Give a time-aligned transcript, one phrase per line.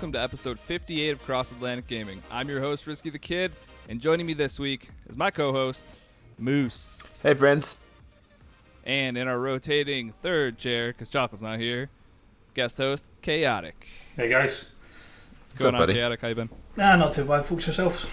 [0.00, 2.22] Hello, everyone, and welcome to episode 58 of Cross Atlantic Gaming.
[2.30, 3.52] I'm your host, Risky the Kid,
[3.86, 5.86] and joining me this week is my co host,
[6.38, 7.20] Moose.
[7.22, 7.76] Hey, friends.
[8.84, 11.90] And in our rotating third chair, because Chocolate's not here,
[12.54, 13.86] guest host, Chaotic.
[14.16, 14.72] Hey guys.
[15.40, 15.98] What's going up, on, buddy?
[15.98, 16.20] Chaotic?
[16.22, 16.50] How you been?
[16.76, 17.44] Nah, not too bad.
[17.44, 18.06] Folks yourselves.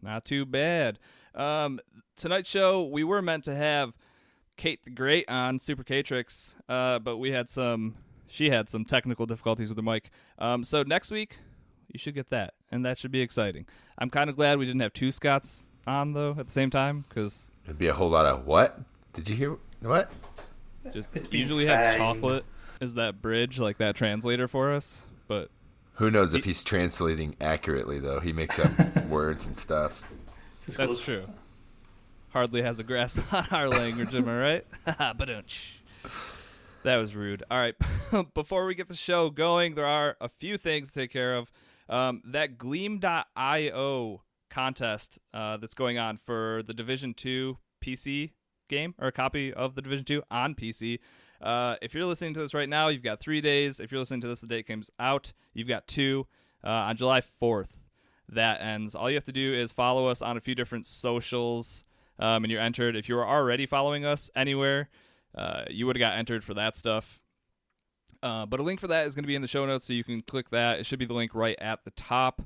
[0.00, 0.98] Not too bad.
[1.34, 1.78] Um,
[2.16, 3.92] tonight's show, we were meant to have
[4.56, 7.96] Kate the Great on Super Catrix, uh, but we had some.
[8.32, 10.08] She had some technical difficulties with the mic.
[10.38, 11.36] Um, so next week,
[11.92, 13.66] you should get that, and that should be exciting.
[13.98, 17.04] I'm kind of glad we didn't have two Scots on though at the same time
[17.10, 18.80] because It'd be a whole lot of what?
[19.12, 20.10] Did you hear what?
[20.94, 22.46] just It's usually have chocolate
[22.80, 25.04] is that bridge, like that translator for us.
[25.28, 25.50] But
[25.96, 28.20] Who knows if he's translating accurately though?
[28.20, 30.02] He makes up words and stuff.
[30.64, 30.98] That's good.
[31.00, 31.24] true.
[32.30, 34.66] Hardly has a grasp on our language, am I right?
[35.18, 35.72] Badunch.
[36.84, 37.44] That was rude.
[37.48, 37.76] All right.
[38.34, 41.52] Before we get the show going, there are a few things to take care of.
[41.88, 48.32] Um, that Gleam.io contest uh, that's going on for the Division 2 PC
[48.68, 50.98] game or a copy of the Division 2 on PC.
[51.40, 53.78] Uh, if you're listening to this right now, you've got three days.
[53.78, 56.26] If you're listening to this the date comes out, you've got two.
[56.64, 57.70] Uh, on July 4th,
[58.28, 58.94] that ends.
[58.94, 61.84] All you have to do is follow us on a few different socials,
[62.20, 62.94] um, and you're entered.
[62.94, 64.88] If you are already following us anywhere,
[65.34, 67.20] uh, you would have got entered for that stuff.
[68.22, 69.92] Uh, but a link for that is going to be in the show notes, so
[69.92, 70.78] you can click that.
[70.78, 72.42] It should be the link right at the top.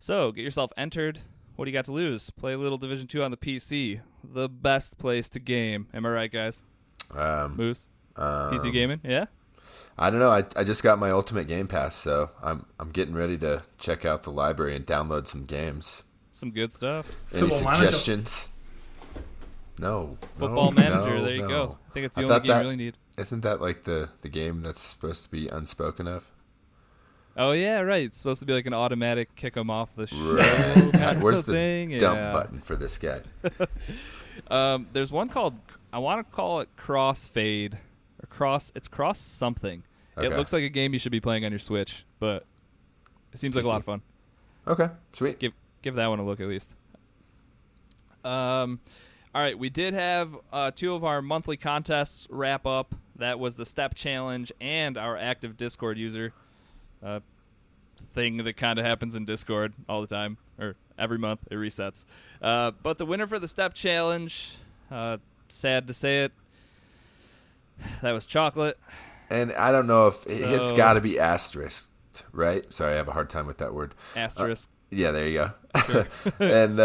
[0.00, 1.20] So get yourself entered.
[1.56, 2.30] What do you got to lose?
[2.30, 5.86] Play a little Division Two on the PC, the best place to game.
[5.94, 6.64] Am I right, guys?
[7.12, 9.26] Um, Moose, um, PC gaming, yeah.
[9.96, 10.30] I don't know.
[10.30, 14.04] I, I just got my Ultimate Game Pass, so I'm I'm getting ready to check
[14.04, 16.02] out the library and download some games.
[16.32, 17.06] Some good stuff.
[17.32, 17.84] Any Football Manager.
[17.84, 18.52] suggestions?
[19.78, 20.18] No.
[20.38, 21.16] Football no, Manager.
[21.18, 21.48] no, there you no.
[21.48, 21.78] go.
[21.90, 22.96] I think it's the I only game you really need.
[23.18, 26.24] Isn't that like the the game that's supposed to be unspoken of?
[27.36, 28.04] Oh yeah, right.
[28.04, 31.18] It's supposed to be like an automatic kick 'em off the show Right.
[31.20, 31.98] Where's the thing.
[31.98, 32.32] dump yeah.
[32.32, 33.20] button for this guy?
[34.48, 35.54] Um, there's one called
[35.92, 38.72] I want to call it Crossfade or Cross.
[38.74, 39.84] It's Cross something.
[40.16, 42.44] It looks like a game you should be playing on your Switch, but
[43.32, 44.02] it seems like a lot of fun.
[44.66, 45.38] Okay, sweet.
[45.38, 45.52] Give
[45.82, 46.70] give that one a look at least.
[48.24, 48.80] Um,
[49.34, 52.94] all right, we did have uh, two of our monthly contests wrap up.
[53.16, 56.32] That was the Step Challenge and our active Discord user
[57.04, 57.20] uh,
[58.14, 62.04] thing that kind of happens in Discord all the time, or every month it resets.
[62.42, 64.52] Uh, but the winner for the Step Challenge,
[64.90, 65.18] uh,
[65.48, 66.32] sad to say it,
[68.02, 68.78] that was Chocolate.
[69.30, 71.90] And I don't know if it- it's So- got to be asterisked,
[72.32, 72.72] right?
[72.72, 73.94] Sorry, I have a hard time with that word.
[74.14, 74.68] Asterisk.
[74.90, 75.50] Yeah, there you
[75.84, 76.06] go.
[76.38, 76.78] and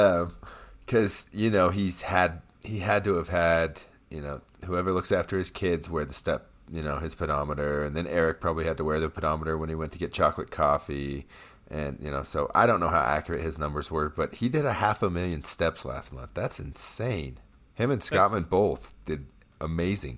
[0.90, 3.80] because you know he's had he had to have had
[4.10, 7.96] you know whoever looks after his kids wear the step you know his pedometer, and
[7.96, 11.28] then Eric probably had to wear the pedometer when he went to get chocolate coffee,
[11.70, 14.66] and you know so I don't know how accurate his numbers were, but he did
[14.66, 16.32] a half a million steps last month.
[16.34, 17.38] That's insane.
[17.76, 19.28] Him and Scotland both did
[19.62, 20.18] amazing.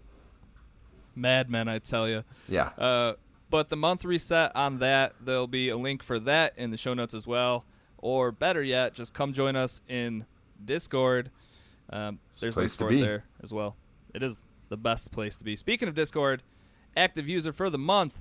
[1.15, 2.23] Madmen, I tell you.
[2.47, 2.69] Yeah.
[2.77, 3.13] Uh,
[3.49, 6.93] but the month reset on that, there'll be a link for that in the show
[6.93, 7.65] notes as well.
[7.97, 10.25] Or better yet, just come join us in
[10.66, 11.29] Discord.
[11.89, 12.99] Um, there's place links to for be.
[12.99, 13.75] it there as well.
[14.13, 15.55] It is the best place to be.
[15.55, 16.44] Speaking of Discord,
[16.95, 18.16] active user for the month,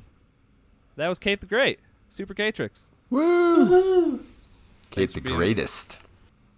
[0.96, 2.82] that was Kate the Great, Super Catrix.
[3.10, 4.20] Woo!
[4.90, 5.98] Kate the greatest.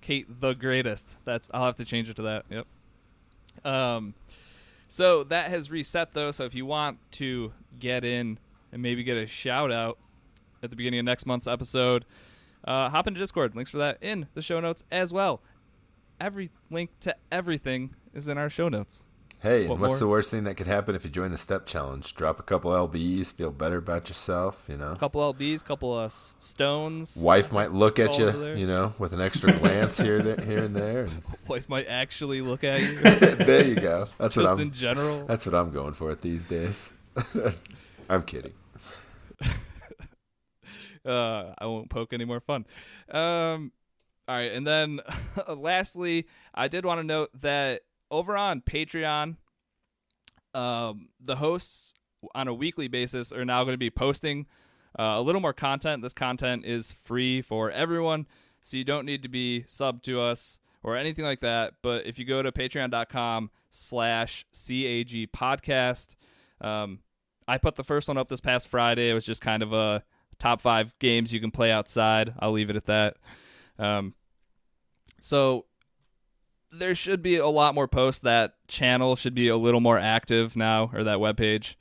[0.00, 1.16] Kate the greatest.
[1.24, 2.44] That's I'll have to change it to that.
[2.50, 2.66] Yep.
[3.64, 4.14] Um,
[4.88, 6.30] so that has reset though.
[6.30, 8.38] So if you want to get in
[8.72, 9.98] and maybe get a shout out
[10.62, 12.04] at the beginning of next month's episode,
[12.64, 13.54] uh, hop into Discord.
[13.54, 15.40] Links for that in the show notes as well.
[16.20, 19.04] Every link to everything is in our show notes.
[19.42, 19.98] Hey, What and what's more?
[19.98, 22.14] the worst thing that could happen if you join the step challenge?
[22.14, 24.64] Drop a couple lbs, feel better about yourself.
[24.68, 27.16] You know, A Couple lbs, couple of stones.
[27.16, 30.76] wife might look at you, you know, with an extra glance here, there, here and
[30.76, 31.08] there.
[31.48, 32.98] Wife might actually look at you.
[33.00, 34.06] there you go.
[34.16, 34.60] That's what just I'm.
[34.60, 35.26] in general.
[35.26, 36.92] That's what I'm going for these days.
[38.08, 38.52] I'm kidding.
[41.04, 42.64] uh, I won't poke any more fun.
[43.10, 43.72] Um,
[44.28, 45.00] all right, and then
[45.48, 49.36] lastly, I did want to note that over on Patreon,
[50.54, 51.94] um, the hosts
[52.34, 54.46] on a weekly basis are now going to be posting
[54.98, 56.02] uh, a little more content.
[56.02, 58.26] This content is free for everyone,
[58.60, 61.74] so you don't need to be sub to us or anything like that.
[61.82, 66.14] But if you go to patreon.com slash CAG podcast,
[66.60, 67.00] um,
[67.48, 69.10] I put the first one up this past Friday.
[69.10, 70.04] It was just kind of a
[70.38, 72.34] top five games you can play outside.
[72.38, 73.16] I'll leave it at that.
[73.78, 74.14] Um,
[75.20, 75.66] so
[76.70, 78.20] there should be a lot more posts.
[78.20, 81.74] That channel should be a little more active now, or that webpage.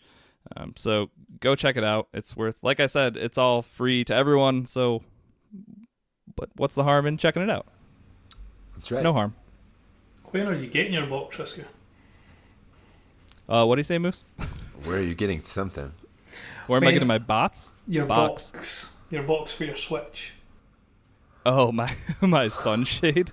[0.55, 1.09] Um, so
[1.39, 2.07] go check it out.
[2.13, 4.65] It's worth, like I said, it's all free to everyone.
[4.65, 5.03] So,
[6.35, 7.67] but what's the harm in checking it out?
[8.75, 9.03] That's right.
[9.03, 9.35] No harm.
[10.31, 11.65] When are you getting your box, Triska?
[13.47, 14.23] Uh, what do you say, Moose?
[14.85, 15.91] Where are you getting something?
[16.67, 17.71] Where am I getting my bots?
[17.87, 18.51] Your Box.
[18.51, 18.95] box.
[19.09, 20.33] Your box for your Switch.
[21.45, 23.31] Oh, my my sunshade.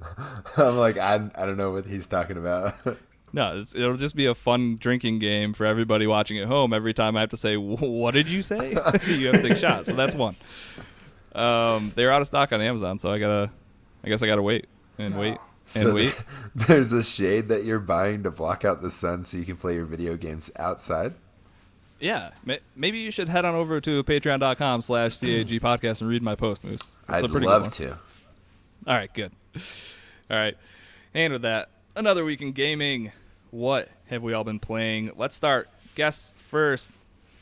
[0.56, 2.74] I'm like, I, I don't know what he's talking about.
[3.32, 6.72] no, it's, it'll just be a fun drinking game for everybody watching at home.
[6.72, 9.88] Every time I have to say, "What did you say?" you have to take shots.
[9.88, 10.34] So that's one.
[11.34, 13.50] Um, they're out of stock on Amazon, so I gotta.
[14.04, 14.66] I guess I gotta wait
[14.98, 15.38] and wait
[15.74, 16.14] and so wait.
[16.54, 19.74] there's a shade that you're buying to block out the sun so you can play
[19.74, 21.14] your video games outside.
[22.02, 22.30] Yeah,
[22.74, 26.64] maybe you should head on over to patreon.com slash CAG podcast and read my post,
[26.64, 26.74] Moose.
[26.74, 27.70] It's I'd a pretty good love one.
[27.70, 27.90] to.
[28.88, 29.30] All right, good.
[30.28, 30.56] All right.
[31.14, 33.12] And with that, another week in gaming.
[33.52, 35.12] What have we all been playing?
[35.14, 35.68] Let's start.
[35.94, 36.90] Guess first.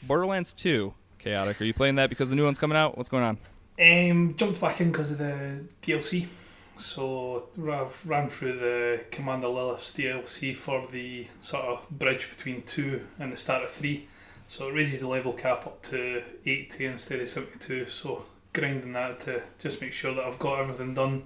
[0.03, 0.93] Borderlands 2.
[1.21, 1.59] Chaotic.
[1.59, 2.99] Are you playing that because the new one's coming out?
[2.99, 3.39] What's going on?
[3.81, 6.27] Um, jumped back in because of the DLC.
[6.77, 13.07] So I've ran through the Commander Lilith's DLC for the sort of bridge between two
[13.19, 14.07] and the start of three.
[14.51, 17.87] So it raises the level cap up to 80 instead of 72.
[17.87, 21.23] So grinding that to just make sure that I've got everything done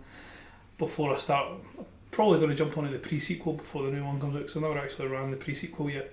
[0.76, 1.54] before I start.
[2.10, 4.62] Probably going to jump onto the pre-sequel before the new one comes out because I've
[4.62, 6.12] never actually ran the pre-sequel yet.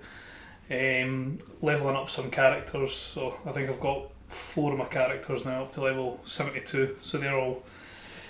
[0.70, 5.64] Um, leveling up some characters, so I think I've got four of my characters now
[5.64, 6.96] up to level 72.
[7.02, 7.62] So they're all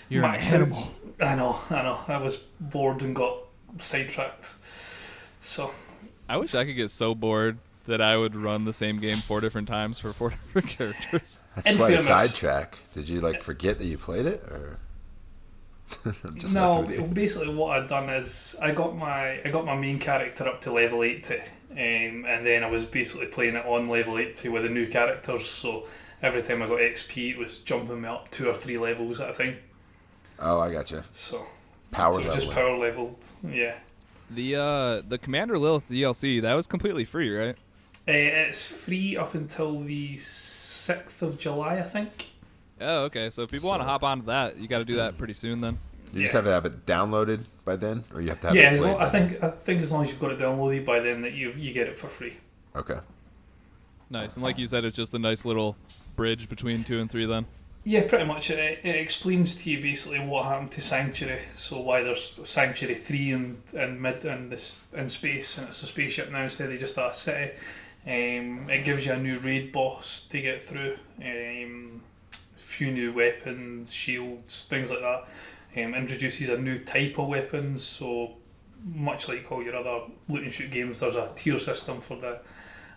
[0.09, 0.91] You're an maxed animal.
[1.21, 1.29] out.
[1.29, 2.01] I know, I know.
[2.09, 3.37] I was bored and got
[3.79, 4.51] sidetracked.
[5.41, 5.71] So
[6.29, 9.41] I wish I could get so bored that I would run the same game four
[9.41, 11.43] different times for four different characters.
[11.55, 12.79] That's In quite a sidetrack.
[12.95, 14.79] Did you like forget that you played it, or
[16.37, 17.03] just no, messing with you.
[17.15, 20.73] basically what I'd done is I got my I got my main character up to
[20.73, 21.37] level eighty,
[21.71, 25.45] um, and then I was basically playing it on level eighty with the new characters.
[25.47, 25.87] So
[26.23, 29.31] every time I got XP, it was jumping me up two or three levels at
[29.31, 29.59] a time.
[30.39, 31.05] Oh, I gotcha.
[31.13, 31.47] So,
[31.91, 32.35] Power so level.
[32.35, 33.25] just power leveled.
[33.47, 33.75] Yeah,
[34.31, 37.57] The uh the Commander Lilith DLC, that was completely free, right?
[38.09, 42.31] Uh, it's free up until the sixth of July, I think.
[42.81, 43.31] Oh, okay.
[43.31, 45.35] So if people want to So- hop onto that, you got to do that pretty
[45.35, 45.79] soon then.
[46.13, 48.71] You just have to have it downloaded by then, or you have to have yeah,
[48.71, 51.01] it as long, I think I think as long as you've got it downloaded by
[51.01, 52.37] then, that you you get it for free.
[52.77, 52.99] Okay.
[54.11, 54.35] Nice.
[54.35, 55.75] And like you said, it's just a nice little
[56.17, 57.47] bridge between two and three then.
[57.85, 58.51] Yeah, pretty much.
[58.51, 61.41] It, it explains to you basically what happened to Sanctuary.
[61.55, 65.87] So why there's Sanctuary three in, in mid in this in space, and it's a
[65.87, 67.53] spaceship now instead of just a city.
[68.05, 70.97] Um, it gives you a new raid boss to get through.
[71.21, 72.03] Um,
[72.57, 75.29] few new weapons, shields, things like that.
[75.77, 77.85] Um, introduces a new type of weapons.
[77.85, 78.35] So
[78.85, 82.41] much like all your other loot and shoot games, there's a tier system for the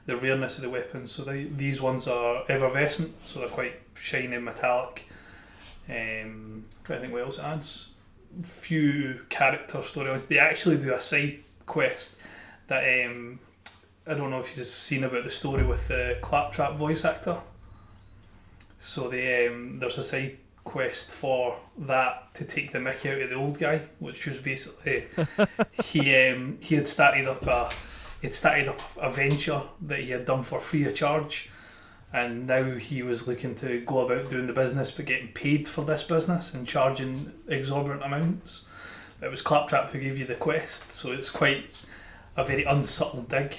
[0.05, 1.11] the rareness of the weapons.
[1.11, 5.07] So they, these ones are effervescent, so they're quite shiny metallic.
[5.89, 7.89] Um, trying to think what else it adds.
[8.41, 10.27] Few character storylines.
[10.27, 12.19] They actually do a side quest
[12.67, 13.39] that um,
[14.07, 17.37] I don't know if you've seen about the story with the Claptrap voice actor.
[18.77, 23.29] So they, um, there's a side quest for that to take the Mickey out of
[23.29, 25.05] the old guy, which was basically
[25.83, 27.71] he um, he had started up a
[28.21, 31.49] he'd started up a venture that he had done for free of charge,
[32.13, 35.83] and now he was looking to go about doing the business but getting paid for
[35.83, 38.67] this business and charging exorbitant amounts.
[39.19, 41.71] It was Claptrap who gave you the quest, so it's quite
[42.37, 43.55] a very unsubtle dig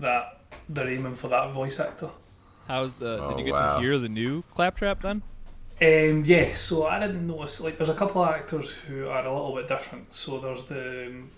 [0.00, 2.10] that they're aiming for that voice actor.
[2.66, 3.22] How's the?
[3.22, 3.76] Oh, did you get wow.
[3.76, 5.22] to hear the new Claptrap then?
[5.80, 7.60] Um, yeah, so I didn't notice.
[7.60, 10.12] Like, there's a couple of actors who are a little bit different.
[10.12, 11.30] So there's the um,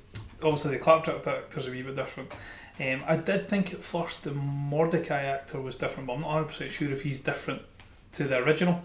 [0.43, 2.33] obviously the Claptrap actors are a wee bit different.
[2.79, 6.49] Um, I did think at first the Mordecai actor was different, but I'm not 100
[6.49, 7.63] percent sure if he's different
[8.15, 8.83] to the original.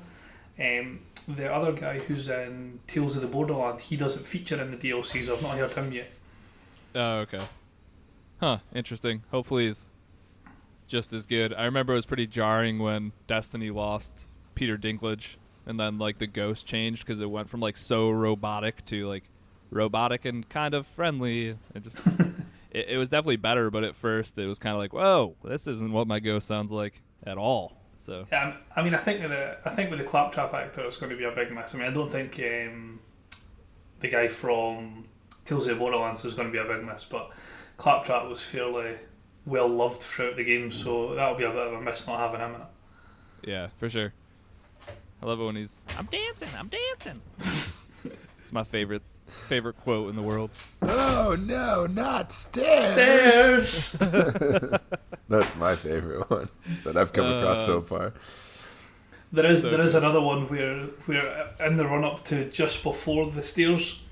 [0.60, 4.78] Um, the other guy who's in Tales of the Borderland, he doesn't feature in the
[4.78, 5.26] DLCs.
[5.26, 6.12] so I've not heard him yet.
[6.94, 7.42] Oh, okay.
[8.46, 8.60] Huh.
[8.76, 9.24] Interesting.
[9.32, 9.86] Hopefully, he's
[10.86, 11.52] just as good.
[11.52, 16.28] I remember it was pretty jarring when Destiny lost Peter Dinklage, and then like the
[16.28, 19.24] ghost changed because it went from like so robotic to like
[19.72, 21.58] robotic and kind of friendly.
[21.74, 22.06] It just
[22.70, 25.66] it, it was definitely better, but at first it was kind of like, whoa, this
[25.66, 27.76] isn't what my ghost sounds like at all.
[27.98, 30.98] So Yeah, I'm- mean, I think with the I think with the Claptrap actor, it's
[30.98, 31.74] going to be a big mess.
[31.74, 33.00] I mean, I don't think um,
[34.02, 35.06] the guy from
[35.46, 37.32] Tales of the Borderlands is going to be a big mess, but
[37.78, 38.96] Claptrap was fairly
[39.46, 42.40] well loved throughout the game, so that'll be a bit of a miss not having
[42.40, 42.68] him in it.
[43.48, 44.14] yeah, for sure.
[45.22, 47.22] I love it when he's I'm dancing, I'm dancing.
[47.38, 50.52] it's my favorite favorite quote in the world.
[50.84, 53.70] Oh no, not stairs.
[53.70, 53.92] Stairs.
[55.30, 56.50] That's my favorite one
[56.84, 58.14] that I've come across so Uh, far.
[59.32, 62.84] There is So there is another one where where in the run up to just
[62.84, 64.04] before the stairs,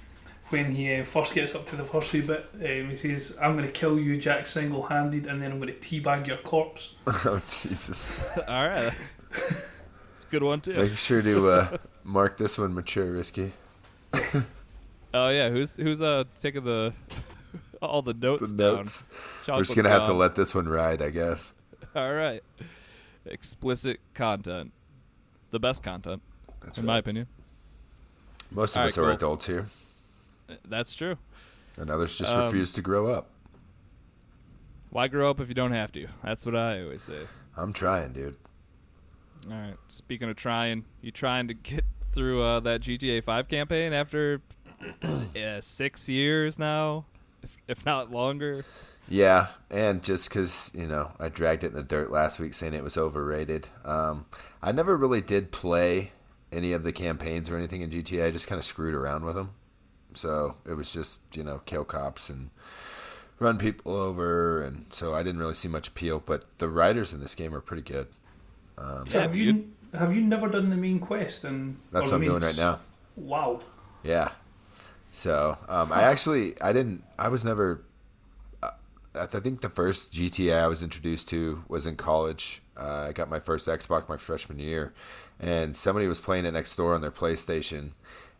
[0.49, 3.53] when he uh, first gets up to the first wee bit, um, he says, "I'm
[3.53, 6.95] going to kill you, Jack, single handed, and then I'm going to teabag your corpse."
[7.25, 8.19] Oh Jesus!
[8.47, 10.73] All right, that's, that's a good one too.
[10.73, 13.51] Make sure to uh, mark this one mature, risky.
[15.15, 16.91] Oh yeah, who's who's uh taking the
[17.83, 18.49] all the notes?
[18.51, 18.75] The down?
[18.77, 19.03] notes.
[19.47, 21.53] We're just gonna have to let this one ride, I guess.
[21.95, 22.41] All right,
[23.25, 24.71] explicit content,
[25.51, 26.23] the best content,
[26.63, 26.93] That's in right.
[26.93, 27.27] my opinion.
[28.49, 29.15] Most of All us right, are cool.
[29.15, 29.67] adults here,
[30.67, 31.17] That's true.
[31.77, 33.29] and others just Um, refuse to grow up.
[34.89, 36.07] Why grow up if you don't have to?
[36.23, 37.27] That's what I always say.
[37.57, 38.37] I'm trying, dude.
[39.49, 39.75] All right.
[39.87, 44.41] Speaking of trying, you trying to get through uh, that GTA 5 campaign after
[45.03, 47.05] uh, six years now,
[47.41, 48.63] if, if not longer.
[49.09, 52.73] Yeah, and just because you know I dragged it in the dirt last week, saying
[52.73, 53.67] it was overrated.
[53.83, 54.27] Um,
[54.61, 56.11] I never really did play
[56.53, 58.27] any of the campaigns or anything in GTA.
[58.27, 59.49] I just kind of screwed around with them.
[60.15, 62.49] So it was just you know kill cops and
[63.39, 66.21] run people over, and so I didn't really see much appeal.
[66.25, 68.07] But the writers in this game are pretty good.
[68.77, 71.43] Um, So have you have you never done the main quest?
[71.43, 72.79] And That's what the I'm doing right now.
[73.15, 73.61] Wow.
[74.03, 74.29] Yeah.
[75.11, 77.83] So um, I actually I didn't I was never.
[78.61, 78.71] Uh,
[79.15, 82.61] I think the first GTA I was introduced to was in college.
[82.75, 84.93] Uh, I got my first Xbox my freshman year,
[85.39, 87.91] and somebody was playing it next door on their PlayStation,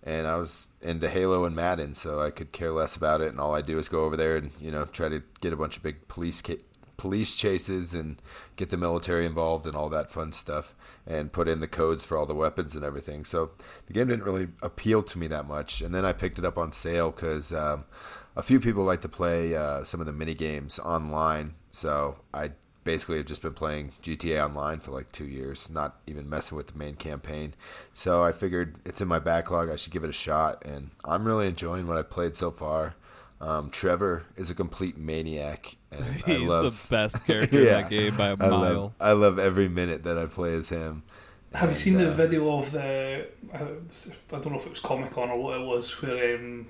[0.03, 3.29] and I was into Halo and Madden, so I could care less about it.
[3.29, 5.57] And all I do is go over there and you know try to get a
[5.57, 6.61] bunch of big police ca-
[6.97, 8.21] police chases and
[8.55, 10.73] get the military involved and all that fun stuff
[11.05, 13.25] and put in the codes for all the weapons and everything.
[13.25, 13.51] So
[13.87, 15.81] the game didn't really appeal to me that much.
[15.81, 17.85] And then I picked it up on sale because um,
[18.35, 21.55] a few people like to play uh, some of the mini games online.
[21.71, 22.51] So I
[22.83, 26.67] basically have just been playing GTA Online for like two years, not even messing with
[26.67, 27.53] the main campaign.
[27.93, 29.69] So I figured it's in my backlog.
[29.69, 32.95] I should give it a shot, and I'm really enjoying what I played so far.
[33.41, 37.89] Um, Trevor is a complete maniac, and I He's love the best character in that
[37.89, 38.51] game by a I mile.
[38.51, 41.03] love, I love every minute that I play as him.
[41.53, 43.27] Have you And, seen the uh, video of the?
[43.53, 46.67] uh, I don't know if it was Comic Con or what it was, where um,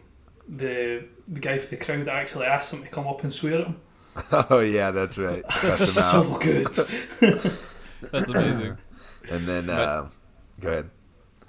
[0.48, 3.68] the the guy for the crowd actually asked him to come up and swear at
[3.68, 3.78] him.
[4.50, 5.44] Oh yeah, that's right.
[5.50, 5.78] Cut them out.
[5.80, 6.68] so good.
[8.02, 8.78] That's amazing.
[9.32, 10.06] And then, But- uh,
[10.60, 10.90] go ahead.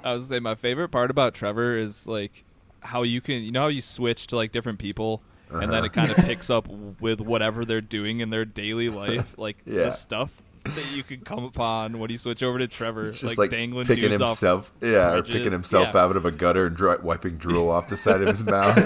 [0.03, 2.45] I was gonna say my favorite part about Trevor is like
[2.81, 5.85] how you can you know how you switch to like different people and then Uh-huh.
[5.87, 6.67] it kind of picks up
[7.01, 9.85] with whatever they're doing in their daily life, like Yeah.
[9.85, 10.31] the stuff
[10.65, 13.87] that you can come upon when you switch over to Trevor, Just like, like, dangling
[13.87, 16.01] picking dudes himself, yeah, or picking himself Yeah.
[16.05, 18.77] out of a gutter and dry, wiping drool off the side of his mouth.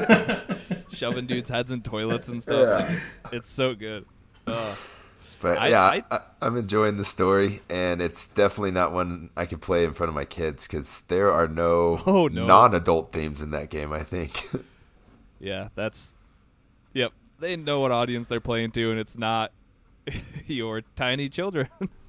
[0.88, 2.68] Off, shoving dudes' heads in toilets and stuff.
[2.68, 2.76] Yeah.
[2.87, 4.04] Like, it's, it's so good.
[4.47, 4.78] Ugh.
[5.40, 9.47] But I- yeah, I- I, I'm enjoying the story, and it's definitely not one I
[9.47, 12.45] could play in front of my kids because there are no, Oh, no.
[12.47, 13.92] non-adult themes in that game.
[13.92, 14.42] I think.
[15.40, 16.16] Yeah, that's.
[16.95, 19.52] Yep, they know what audience they're playing to, and it's not
[20.49, 21.68] your tiny children.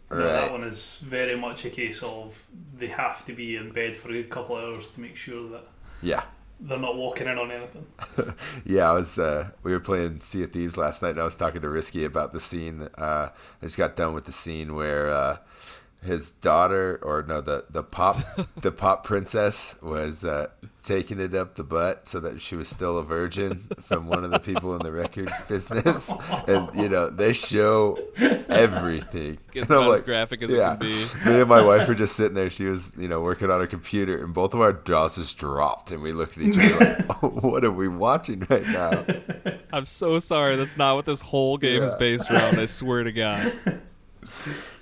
[0.09, 2.43] No, that one is very much a case of
[2.75, 5.47] they have to be in bed for a good couple of hours to make sure
[5.49, 5.65] that
[6.01, 6.23] Yeah.
[6.59, 7.85] They're not walking in on anything.
[8.65, 9.17] Yeah, I was.
[9.17, 12.05] Uh, we were playing Sea of Thieves last night, and I was talking to Risky
[12.05, 12.87] about the scene.
[12.97, 15.37] Uh, I just got done with the scene where uh,
[16.01, 18.17] his daughter, or no, the the pop,
[18.57, 20.47] the pop princess was uh,
[20.81, 24.31] taking it up the butt so that she was still a virgin from one of
[24.31, 26.13] the people in the record business,
[26.47, 29.37] and you know they show everything.
[29.55, 30.73] I'm as graphic as yeah.
[30.73, 31.29] it can be.
[31.29, 32.49] Me and my wife were just sitting there.
[32.49, 35.91] She was, you know, working on her computer, and both of our jaws just dropped,
[35.91, 39.05] and we looked at each other like, oh, "What are we watching right now?"
[39.73, 40.55] I'm so sorry.
[40.55, 42.57] That's not what this whole game is based around.
[42.57, 43.81] I swear to God.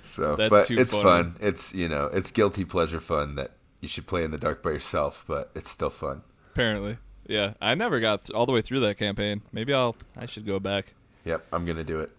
[0.08, 1.02] So, That's but it's funny.
[1.04, 1.36] fun.
[1.40, 4.70] It's you know, it's guilty pleasure fun that you should play in the dark by
[4.70, 6.22] yourself, but it's still fun.
[6.52, 6.96] Apparently,
[7.26, 7.54] yeah.
[7.60, 9.42] I never got th- all the way through that campaign.
[9.52, 9.96] Maybe I'll.
[10.16, 10.94] I should go back.
[11.24, 12.10] Yep, I'm gonna do it.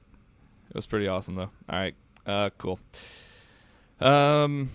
[0.69, 1.49] It was pretty awesome though.
[1.69, 1.95] All right.
[2.25, 2.79] Uh, cool.
[3.99, 4.71] Um.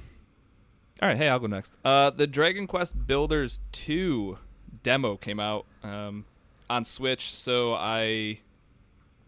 [1.00, 1.16] All right.
[1.16, 1.76] Hey, I'll go next.
[1.84, 4.38] Uh, the Dragon Quest Builders two
[4.82, 6.24] demo came out um,
[6.68, 8.40] on Switch, so I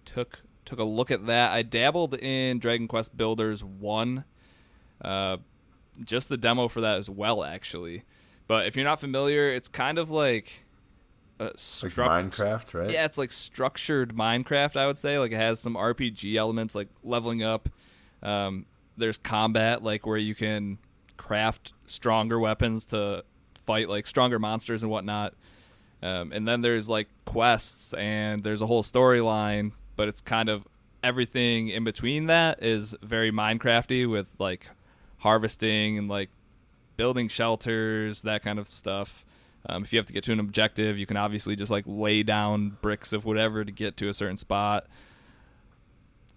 [0.04, 1.52] took took a look at that.
[1.52, 4.24] I dabbled in Dragon Quest Builders one,
[5.02, 5.38] uh,
[6.04, 8.02] just the demo for that as well, actually.
[8.46, 10.64] But if you're not familiar, it's kind of like
[11.40, 11.56] uh, Like
[11.92, 12.90] Minecraft, right?
[12.90, 14.76] yeah, it's like structured Minecraft.
[14.76, 17.68] I would say like it has some RPG elements, like leveling up.
[18.22, 20.78] Um, there's combat, like where you can
[21.16, 23.24] craft stronger weapons to
[23.66, 25.34] fight like stronger monsters and whatnot.
[26.02, 30.66] Um, and then there's like quests and there's a whole storyline, but it's kind of
[31.02, 34.66] everything in between that is very Minecrafty with like
[35.18, 36.30] harvesting and like
[36.96, 39.24] building shelters, that kind of stuff.
[39.68, 42.22] Um, if you have to get to an objective, you can obviously just like lay
[42.22, 44.86] down bricks of whatever to get to a certain spot.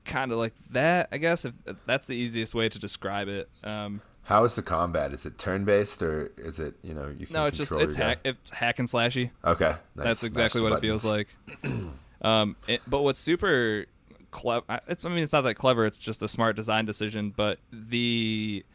[0.06, 1.46] Kind of like that, I guess.
[1.46, 1.54] If
[1.86, 3.50] that's the easiest way to describe it.
[3.64, 5.14] Um, How is the combat?
[5.14, 7.96] Is it turn based or is it you know you can no, it's just it's
[7.96, 9.30] hack it's hack and slashy.
[9.46, 11.28] Okay, That's exactly what it feels like.
[12.22, 13.86] um, it, but what's super
[14.32, 14.80] clever?
[14.88, 15.86] It's I mean it's not that clever.
[15.86, 17.34] It's just a smart design decision.
[17.36, 18.66] But the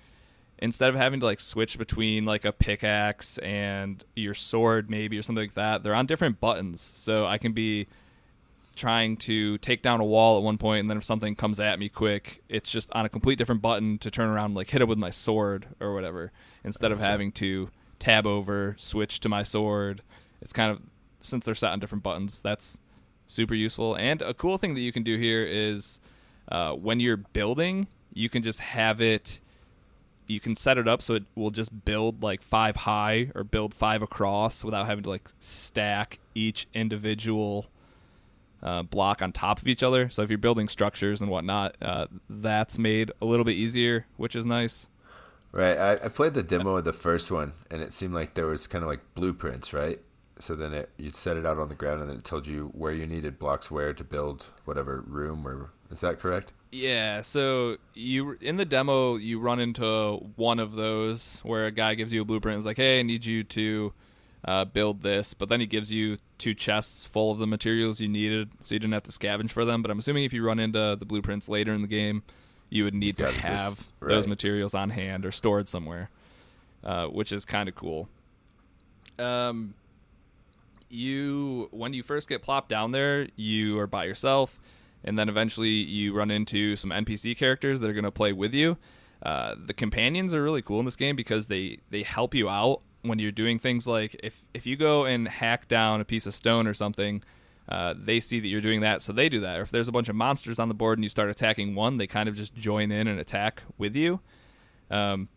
[0.59, 5.23] instead of having to like switch between like a pickaxe and your sword maybe or
[5.23, 6.81] something like that, they're on different buttons.
[6.81, 7.89] So I can be
[8.75, 11.79] trying to take down a wall at one point and then if something comes at
[11.79, 14.83] me quick it's just on a complete different button to turn around and like hit
[14.83, 16.33] it with my sword or whatever
[16.65, 20.03] instead of having to tab over switch to my sword
[20.41, 20.81] it's kind of
[21.21, 22.79] since they're set on different buttons that's
[23.27, 26.01] super useful and a cool thing that you can do here is
[26.49, 29.41] uh, when you're building you can just have it
[30.27, 33.75] you can set it up so it will just build like five high or build
[33.75, 37.67] five across without having to like stack each individual
[38.63, 40.09] uh, block on top of each other.
[40.09, 44.35] So if you're building structures and whatnot, uh, that's made a little bit easier, which
[44.35, 44.89] is nice.
[45.53, 45.77] Right.
[45.77, 48.67] I, I played the demo of the first one, and it seemed like there was
[48.67, 50.01] kind of like blueprints, right?
[50.39, 52.71] So then it you'd set it out on the ground, and then it told you
[52.75, 55.47] where you needed blocks where to build whatever room.
[55.47, 56.53] Or is that correct?
[56.73, 61.95] Yeah, so you in the demo you run into one of those where a guy
[61.95, 63.93] gives you a blueprint and is like, "Hey, I need you to
[64.45, 68.09] uh, build this," but then he gives you two chests full of the materials you
[68.09, 69.83] needed, so you didn't have to scavenge for them.
[69.83, 72.25] But I'm assuming if you run into the blueprints later in the game,
[72.71, 76.11] you would need to Gotta just- have those materials on hand or stored somewhere,
[76.83, 78.09] uh, which is kind of cool.
[79.17, 79.75] Um,
[80.89, 84.59] you when you first get plopped down there, you are by yourself,
[85.05, 88.55] and then eventually you run into some NPC characters that are going to play with
[88.55, 88.77] you.
[89.23, 92.83] Uh, the companions are really cool in this game because they they help you out
[93.03, 96.35] when you're doing things like if if you go and hack down a piece of
[96.35, 97.23] stone or something.
[97.67, 99.59] Uh, they see that you're doing that, so they do that.
[99.59, 101.97] Or if there's a bunch of monsters on the board and you start attacking one,
[101.97, 104.21] they kind of just join in and attack with you.
[104.91, 105.31] Um,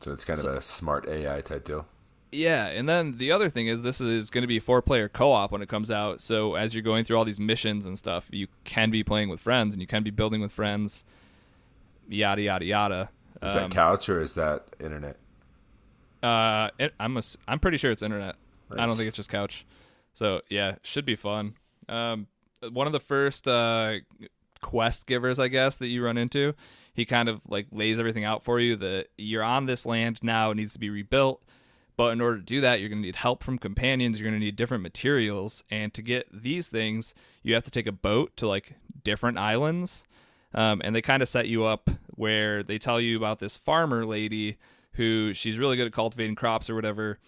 [0.00, 1.86] So it's kind of a smart AI type deal.
[2.32, 5.32] Yeah, and then the other thing is this is going to be four player co
[5.32, 6.20] op when it comes out.
[6.20, 9.40] So as you're going through all these missions and stuff, you can be playing with
[9.40, 11.04] friends and you can be building with friends.
[12.08, 13.08] Yada yada yada.
[13.42, 15.16] Is Um, that couch or is that internet?
[16.22, 18.34] uh, it, I'm a, I'm pretty sure it's internet.
[18.76, 19.64] I don't think it's just couch.
[20.14, 21.54] So yeah, should be fun.
[21.88, 22.26] Um,
[22.72, 23.94] one of the first uh,
[24.60, 26.54] quest givers, I guess, that you run into,
[26.92, 30.50] he kind of like lays everything out for you that you're on this land now,
[30.50, 31.42] it needs to be rebuilt.
[31.98, 34.20] But in order to do that, you're going to need help from companions.
[34.20, 37.88] You're going to need different materials, and to get these things, you have to take
[37.88, 40.06] a boat to like different islands.
[40.54, 44.06] Um, and they kind of set you up where they tell you about this farmer
[44.06, 44.58] lady
[44.92, 47.18] who she's really good at cultivating crops or whatever.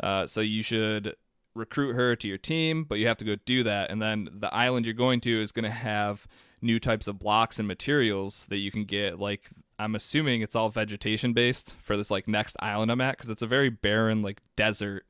[0.00, 1.14] Uh, so you should
[1.54, 3.92] recruit her to your team, but you have to go do that.
[3.92, 6.26] And then the island you're going to is going to have
[6.60, 9.20] new types of blocks and materials that you can get.
[9.20, 13.30] Like I'm assuming it's all vegetation based for this like next island I'm at because
[13.30, 15.04] it's a very barren like desert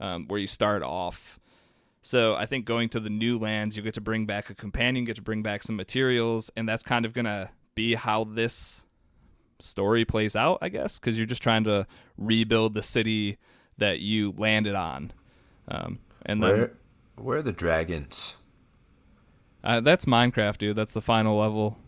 [0.00, 1.38] um, where you start off.
[2.02, 5.04] So I think going to the new lands, you get to bring back a companion,
[5.04, 8.84] get to bring back some materials, and that's kind of gonna be how this
[9.60, 11.86] story plays out, I guess, because you're just trying to
[12.18, 13.38] rebuild the city
[13.78, 15.12] that you landed on.
[15.68, 16.72] Um, and then Where
[17.16, 18.36] where are the dragons?
[19.62, 20.76] uh, that's Minecraft, dude.
[20.76, 21.78] That's the final level.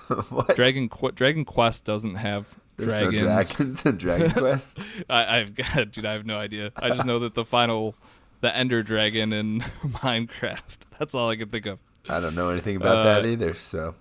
[0.30, 0.54] what?
[0.56, 3.20] Dragon Qu- Dragon Quest doesn't have There's dragons.
[3.22, 4.78] no dragons in Dragon Quest.
[5.08, 6.06] I, I've got, dude.
[6.06, 6.72] I have no idea.
[6.76, 7.94] I just know that the final,
[8.40, 10.78] the Ender Dragon in Minecraft.
[10.98, 11.78] That's all I can think of.
[12.08, 13.54] I don't know anything about Uh, that either.
[13.54, 13.94] So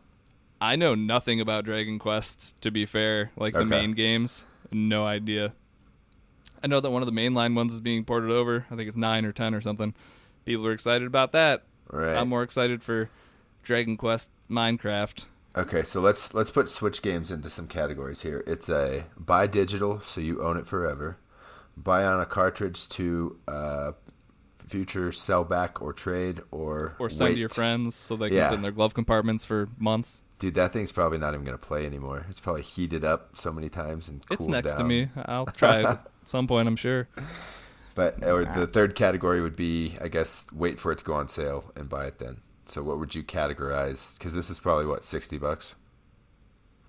[0.59, 2.59] I know nothing about Dragon Quest.
[2.61, 5.53] To be fair, like the main games, no idea.
[6.63, 8.65] I know that one of the mainline ones is being ported over.
[8.71, 9.93] I think it's nine or ten or something.
[10.45, 11.63] People are excited about that.
[11.91, 12.15] right.
[12.15, 13.09] I'm more excited for
[13.63, 15.25] Dragon Quest Minecraft.
[15.55, 18.43] Okay, so let's let's put Switch games into some categories here.
[18.47, 21.17] It's a buy digital, so you own it forever.
[21.75, 23.91] Buy on a cartridge to uh,
[24.65, 27.33] future sell back or trade or Or send wait.
[27.35, 28.49] to your friends so they can Yeah.
[28.49, 30.21] sit in their glove compartments for months.
[30.39, 32.25] Dude, that thing's probably not even gonna play anymore.
[32.29, 35.09] It's probably heated up so many times and It's next to me.
[35.25, 36.67] I'll try it at some point.
[36.69, 37.09] I'm sure.
[37.93, 41.27] But or the third category would be, I guess, wait for it to go on
[41.27, 42.37] sale and buy it then.
[42.71, 44.17] So what would you categorize?
[44.17, 45.75] Because this is probably what sixty bucks.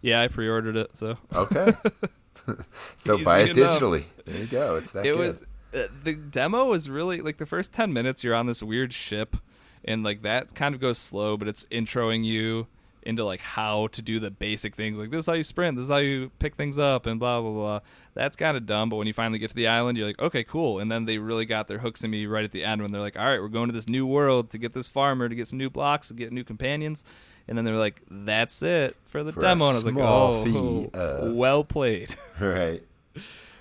[0.00, 1.72] Yeah, I pre-ordered it, so Okay.
[2.96, 3.78] so Easy buy it enough.
[3.78, 4.04] digitally.
[4.24, 4.76] There you go.
[4.76, 5.18] It's that it good.
[5.18, 5.38] was
[5.74, 9.36] uh, the demo was really like the first 10 minutes you're on this weird ship
[9.84, 12.66] and like that kind of goes slow but it's introing you
[13.04, 15.84] into like how to do the basic things like this is how you sprint this
[15.84, 17.80] is how you pick things up and blah blah blah
[18.14, 20.44] that's kind of dumb but when you finally get to the island you're like okay
[20.44, 22.92] cool and then they really got their hooks in me right at the end when
[22.92, 25.34] they're like all right we're going to this new world to get this farmer to
[25.34, 27.04] get some new blocks to get new companions
[27.48, 31.32] and then they're like that's it for the For demo and i was like oh
[31.34, 32.82] well played right.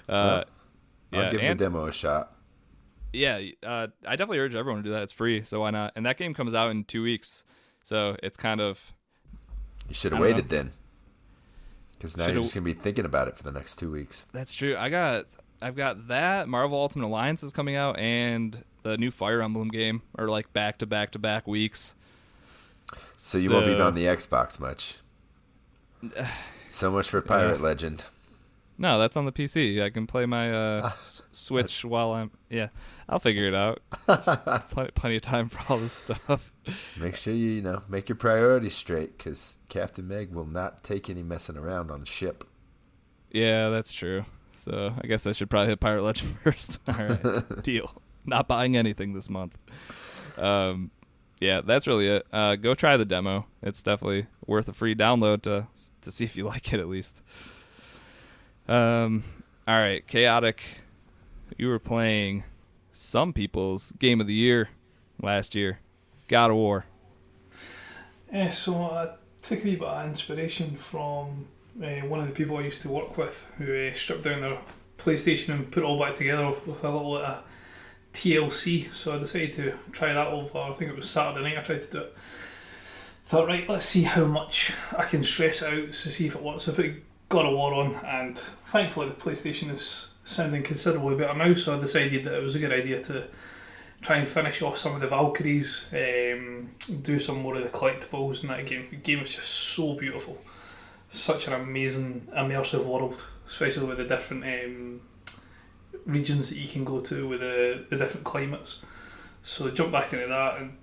[0.07, 0.43] uh,
[1.13, 2.33] I'll yeah, give and- the demo a shot.
[3.13, 5.03] yeah, uh, I definitely urge everyone to do that.
[5.03, 5.91] It's free, so why not?
[5.97, 7.43] And that game comes out in two weeks,
[7.83, 8.93] so it's kind of
[9.91, 10.71] You should have waited then.
[11.97, 14.25] Because now Shoulda- you're just gonna be thinking about it for the next two weeks.
[14.31, 14.77] that's true.
[14.77, 15.25] I got
[15.61, 20.01] I've got that Marvel Ultimate Alliance is coming out, and the new Fire Emblem game
[20.17, 21.93] are like back to back to back weeks.
[23.17, 24.97] So you won't be on the Xbox much.
[26.73, 28.05] So much for Pirate Legend.
[28.77, 29.83] No, that's on the PC.
[29.83, 30.91] I can play my uh,
[31.33, 32.69] Switch while I'm yeah.
[33.09, 33.81] I'll figure it out.
[34.69, 36.50] plenty, plenty of time for all this stuff.
[36.65, 40.83] Just make sure you, you know make your priorities straight, because Captain Meg will not
[40.83, 42.47] take any messing around on the ship.
[43.31, 44.25] Yeah, that's true.
[44.53, 46.79] So I guess I should probably hit Pirate Legend first.
[46.87, 48.01] All right, deal.
[48.25, 49.57] Not buying anything this month.
[50.37, 50.91] Um,
[51.39, 52.27] yeah, that's really it.
[52.31, 53.47] Uh, go try the demo.
[53.63, 55.67] It's definitely worth a free download to
[56.01, 57.23] to see if you like it at least.
[58.67, 59.23] Um,
[59.67, 60.61] all right, chaotic.
[61.57, 62.43] You were playing
[62.93, 64.69] some people's game of the year
[65.21, 65.79] last year,
[66.31, 66.85] God of War.
[68.31, 69.09] Yeah, so I
[69.41, 71.45] took a wee bit of inspiration from
[71.83, 74.57] uh, one of the people I used to work with who uh, stripped down their
[74.97, 77.39] PlayStation and put it all back together with a little uh,
[78.13, 78.93] TLC.
[78.93, 80.57] So I decided to try that over.
[80.57, 82.17] I think it was Saturday night I tried to do it.
[83.25, 86.69] Thought, right, let's see how much I can stress out to see if it works.
[86.69, 91.53] I put God of War on, and thankfully the PlayStation is sounding considerably better now.
[91.55, 93.27] So I decided that it was a good idea to
[94.01, 96.71] try and finish off some of the Valkyries, um,
[97.03, 98.87] do some more of the collectibles in that game.
[98.89, 100.41] The game is just so beautiful,
[101.11, 105.01] such an amazing immersive world, especially with the different um,
[106.05, 108.85] regions that you can go to with the, the different climates.
[109.43, 110.77] So jump back into that and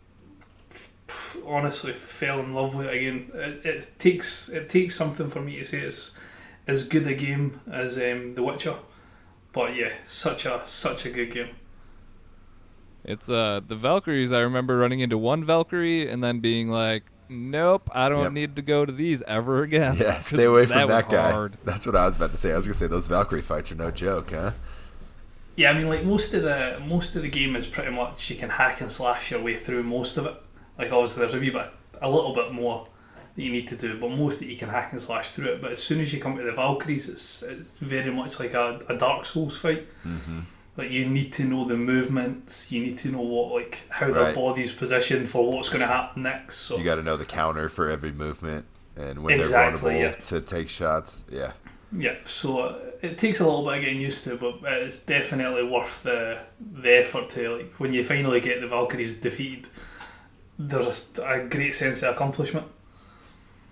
[1.47, 3.31] honestly fell in love with it again.
[3.35, 6.17] It, it takes it takes something for me to say it's
[6.67, 8.77] as good a game as um, The Witcher,
[9.53, 11.49] but yeah, such a such a good game.
[13.11, 14.33] It's uh the Valkyries.
[14.33, 18.33] I remember running into one Valkyrie and then being like, "Nope, I don't Yep.
[18.33, 21.31] need to go to these ever again." Yeah, stay away from was that, guy.
[21.33, 21.57] hard.
[21.65, 22.53] That's what I was about to say.
[22.53, 24.53] I was gonna say those Valkyrie fights are no joke, huh?
[25.57, 28.37] Yeah, I mean, like most of the most of the game is pretty much you
[28.37, 30.35] can hack and slash your way through most of it.
[30.79, 31.71] Like obviously there's a wee bit,
[32.03, 32.87] a little bit more
[33.35, 35.63] that you need to do, but most that you can hack and slash through it.
[35.63, 38.81] But as soon as you come to the Valkyries, it's it's very much like a,
[38.89, 39.89] a Dark Souls fight.
[40.79, 44.23] Like you need to know the movements, you need to know what like how their
[44.23, 44.35] Right.
[44.35, 46.57] body's positioned for what's going to happen next.
[46.59, 48.65] So You got to know the counter for every movement
[48.97, 50.03] and when Exactly, they're yeah.
[50.13, 51.25] vulnerable to take shots.
[51.31, 51.53] Yeah,
[51.93, 55.65] Yeah, so uh, it takes a little bit of getting used to, but it's definitely
[55.65, 59.67] worth the the effort to like when you finally get the Valkyries defeated.
[60.61, 62.67] There's a, a great sense of accomplishment.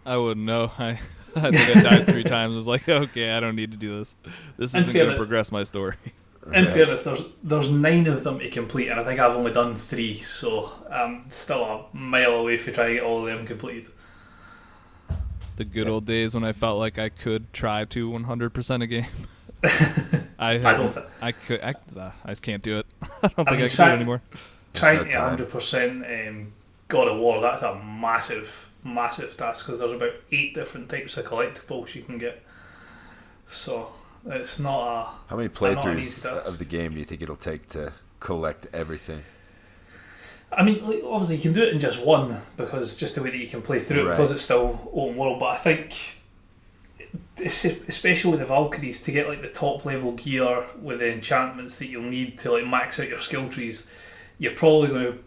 [0.05, 0.73] I wouldn't know.
[0.79, 0.99] I,
[1.37, 2.53] I think I died three times.
[2.53, 4.17] I was like, okay, I don't need to do this.
[4.57, 5.97] This isn't going to progress my story.
[6.53, 6.69] In Right.
[6.73, 10.15] fairness, there's there's nine of them to complete, and I think I've only done three,
[10.19, 13.91] so I'm still a mile away from trying to get all of them completed.
[15.57, 19.07] The good old days when I felt like I could try to 100% a game.
[20.39, 21.63] I I don't think I could.
[21.63, 22.87] I, uh, I just can't do it.
[23.23, 24.23] I don't think I, mean, can do try- it anymore.
[24.75, 25.23] Trying to time.
[25.23, 26.53] 100 percent um,
[26.89, 27.41] God of War.
[27.41, 32.19] That's a massive, massive task because there's about eight different types of collectibles you can
[32.19, 32.43] get.
[33.47, 33.93] So
[34.27, 37.23] it's not a How many I know it playthroughs of the game do you think
[37.23, 39.23] it'll take to collect everything?
[40.53, 43.37] I mean, obviously you can do it in just one because just the way that
[43.37, 45.41] you can play through it because it's still open world.
[45.41, 46.21] But I think,
[47.39, 51.89] especially with the Valkyries, to get like the top level gear with the enchantments that
[51.89, 53.89] you'll need to like max out your skill trees,
[54.39, 55.19] you're probably going to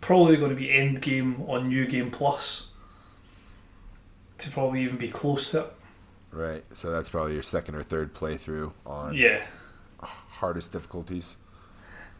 [0.00, 2.72] probably going to be end game on New Game Plus
[4.38, 5.72] to probably even be close to it.
[6.36, 6.62] Right.
[6.74, 9.46] So that's probably your second or third playthrough on Yeah,
[10.00, 11.36] hardest difficulties.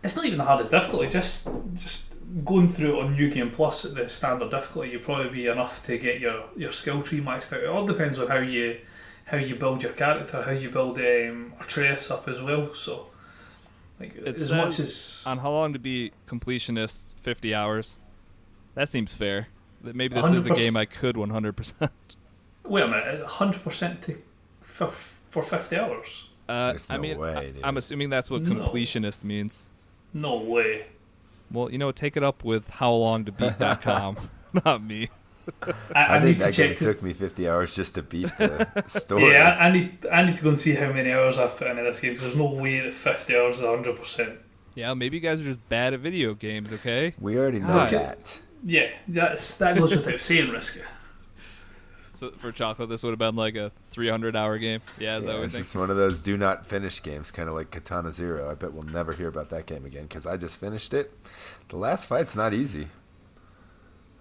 [0.02, 1.08] it's not even the hardest difficulty.
[1.08, 5.28] Just just going through it on New Game Plus at the standard difficulty, you'll probably
[5.28, 7.62] be enough to get your, your skill tree maxed out.
[7.62, 8.78] It all depends on how you
[9.26, 12.72] how you build your character, how you build um, Atreus up as well.
[12.72, 13.08] So,
[14.00, 17.14] like It as much as On how long to be completionist?
[17.20, 17.98] 50 hours.
[18.74, 19.48] That seems fair.
[19.82, 21.90] That Maybe this is a game I could 100%.
[22.68, 24.12] wait a minute, hundred percent to
[24.62, 26.28] f- for fifty hours.
[26.48, 27.64] Uh, There's I no mean, way, I, dude.
[27.64, 28.54] am assuming that's what No.
[28.54, 29.68] completionist means.
[30.14, 30.86] No way.
[31.50, 34.16] Well, you know, take it up with howlongtobeat.com,
[34.64, 35.08] not me.
[35.62, 36.74] I, I, I, need think to that game.
[36.76, 39.32] To, took me 50 hours just to beat the story.
[39.32, 40.06] yeah, I, I need.
[40.10, 42.14] I need to go and see how many hours I've put into this game.
[42.14, 43.96] 'cause there's no way that 50 hours is 100.
[43.96, 44.38] percent
[44.74, 46.72] Yeah, maybe you guys are just bad at video games.
[46.72, 47.14] Okay.
[47.20, 47.86] We already know Ah.
[47.86, 48.40] that.
[48.64, 50.82] Yeah, that's that goes without saying, Riska.
[52.16, 54.80] So for chocolate, this would have been like a 300-hour game.
[54.98, 57.54] Yeah, is that Yeah, it's just one of those do not finish games, kind of
[57.54, 58.50] like Katana Zero.
[58.50, 61.12] I bet we'll never hear about that game again because I just finished it.
[61.68, 62.88] The last fight's not easy.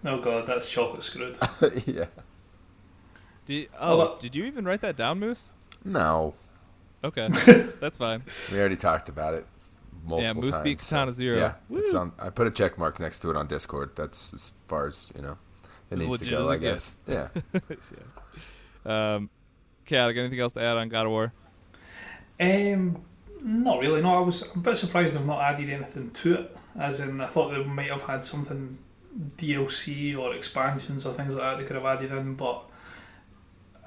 [0.04, 1.38] Oh god, that's chocolate screwed.
[1.86, 2.06] yeah.
[3.46, 5.52] Do you- oh, Although- did you even write that down, Moose?
[5.84, 6.34] No,
[7.04, 7.30] Okay,
[7.80, 8.24] that's fine.
[8.52, 9.46] we already talked about it
[10.04, 10.64] multiple Moose times.
[10.64, 11.38] beat Katana Zero.
[11.38, 12.12] Yeah, it's on.
[12.20, 13.92] I put a check mark next to it on Discord.
[13.96, 15.38] That's as far as you know.
[16.02, 16.98] It As needs to legit as go, I guess.
[17.08, 17.28] Yeah.
[18.86, 19.32] Um,
[19.86, 21.34] Kat, anything else to add on God of War?
[22.40, 23.02] Um,
[23.42, 24.02] not really.
[24.02, 26.58] No, I was a bit surprised they've not added anything to it.
[26.80, 28.78] As in, I thought they might have had something
[29.38, 32.36] DLC or expansions or things like that they could have added in.
[32.36, 32.64] But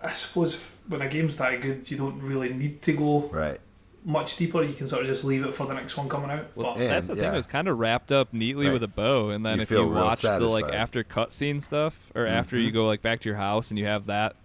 [0.03, 3.61] I suppose if, when a game's that good, you don't really need to go Right.
[4.05, 4.63] Much deeper.
[4.63, 6.47] You can sort of just leave it for the next one coming out.
[6.55, 6.89] Well, but Yeah.
[6.89, 7.25] that's the thing.
[7.33, 8.73] It was kind of wrapped up neatly Right.
[8.73, 11.99] with a bow, and then You if you real watch the like after cutscene stuff,
[12.15, 14.37] or after you go like back to your house and you have that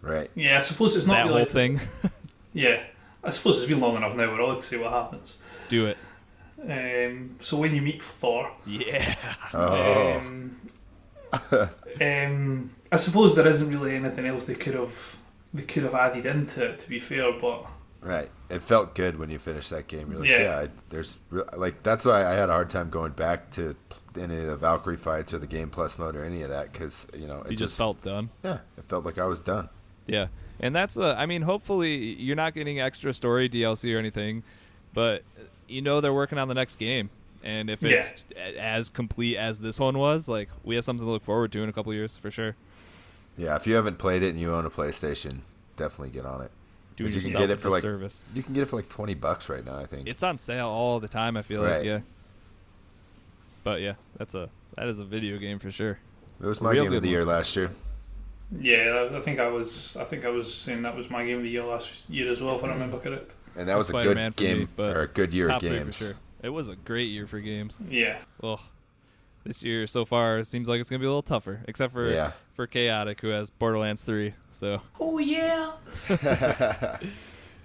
[0.00, 0.30] Right.
[0.34, 1.80] yeah, I suppose it's not that whole thing,
[2.54, 2.82] Yeah,
[3.24, 4.30] I suppose it's been long enough now.
[4.30, 5.38] We're all to see what happens.
[5.68, 5.96] do it.
[6.64, 9.16] Um, so when you meet Thor, Yeah.
[9.54, 10.12] Oh.
[10.18, 10.60] Um,
[12.00, 15.16] um, I suppose there isn't really anything else they could have
[15.54, 16.78] they could have added into it.
[16.80, 17.66] To be fair, but
[18.02, 18.30] Right.
[18.50, 20.10] It felt good when you finished that game.
[20.10, 20.42] You're like, Yeah.
[20.42, 21.18] yeah, I, there's
[21.56, 23.76] like that's why I had a hard time going back to
[24.20, 27.06] any of the Valkyrie fights or the Game Plus mode or any of that because
[27.16, 28.30] you know it You just felt done.
[28.42, 29.68] yeah, it felt like I was done.
[30.08, 30.26] Yeah,
[30.58, 34.42] and that's uh, I mean, hopefully you're not getting extra story DLC or anything,
[34.92, 35.22] but
[35.68, 37.08] you know they're working on the next game,
[37.44, 41.10] and if it's a- as complete as this one was, like we have something to
[41.12, 42.56] look forward to in a couple years for sure.
[43.38, 45.38] Yeah, if you haven't played it and you own a PlayStation,
[45.76, 46.50] definitely get on it.
[47.02, 48.28] Doing But you can get it for, like- service.
[48.34, 49.78] You can get it for like twenty bucks right now.
[49.78, 50.08] I think.
[50.08, 51.36] It's on sale all the time.
[51.36, 52.00] I feel like yeah.
[53.64, 55.98] But yeah, that's a that is a video game for sure.
[56.40, 57.12] it was my real game of the one.
[57.12, 57.70] year last year.
[58.60, 61.36] yeah, I- I think I was I think I was saying that was my game
[61.38, 63.34] of the year last year as well, if I remember correct.
[63.56, 65.60] And that was a Spider-Man good for me, game but or a good year of
[65.60, 65.98] games.
[65.98, 66.14] sure.
[66.42, 67.78] It was a great year for games.
[67.88, 68.58] Yeah, Oh,
[69.44, 72.32] this year so far seems like it's gonna be a little tougher, except for Yeah.
[72.54, 74.34] for Chaotic who has Borderlands three.
[74.52, 75.72] So oh yeah.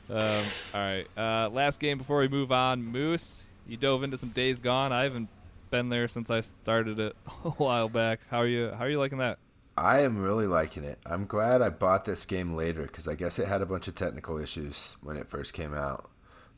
[0.10, 3.46] um, all right, uh, last game before we move on, Moose.
[3.68, 4.94] You dove into some Days Gone.
[4.94, 5.30] I haven't
[5.70, 8.22] been there since I started it a while back.
[8.30, 8.72] How are you?
[8.72, 9.38] How are you liking that?
[9.76, 10.98] I am really liking it.
[11.06, 13.94] I'm glad I bought this game later because I guess it had a bunch of
[13.94, 16.10] technical issues when it first came out.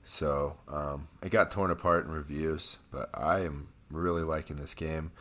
[0.06, 5.12] So um, it got torn apart in reviews, but I am really liking this game.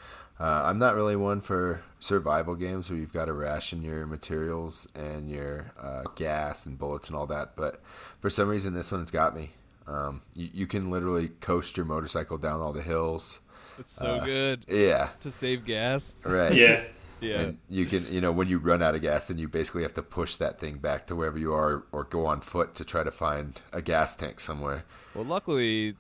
[0.40, 4.86] Uh, I'm not really one for survival games where you've got to ration your materials
[4.94, 7.82] and your uh, gas and bullets and all that, but
[8.20, 9.50] for some reason this one's got me.
[9.86, 13.40] Um, you, you can literally coast your motorcycle down all the hills.
[13.78, 16.16] It's so Uh, good Yeah, to save gas.
[16.24, 16.52] right.
[16.52, 16.84] Yeah,
[17.20, 19.82] Yeah, And you can, you know, when you run out of gas, then you basically
[19.82, 22.84] have to push that thing back to wherever you are or go on foot to
[22.84, 24.84] try to find a gas tank somewhere.
[25.14, 25.96] Well, luckily,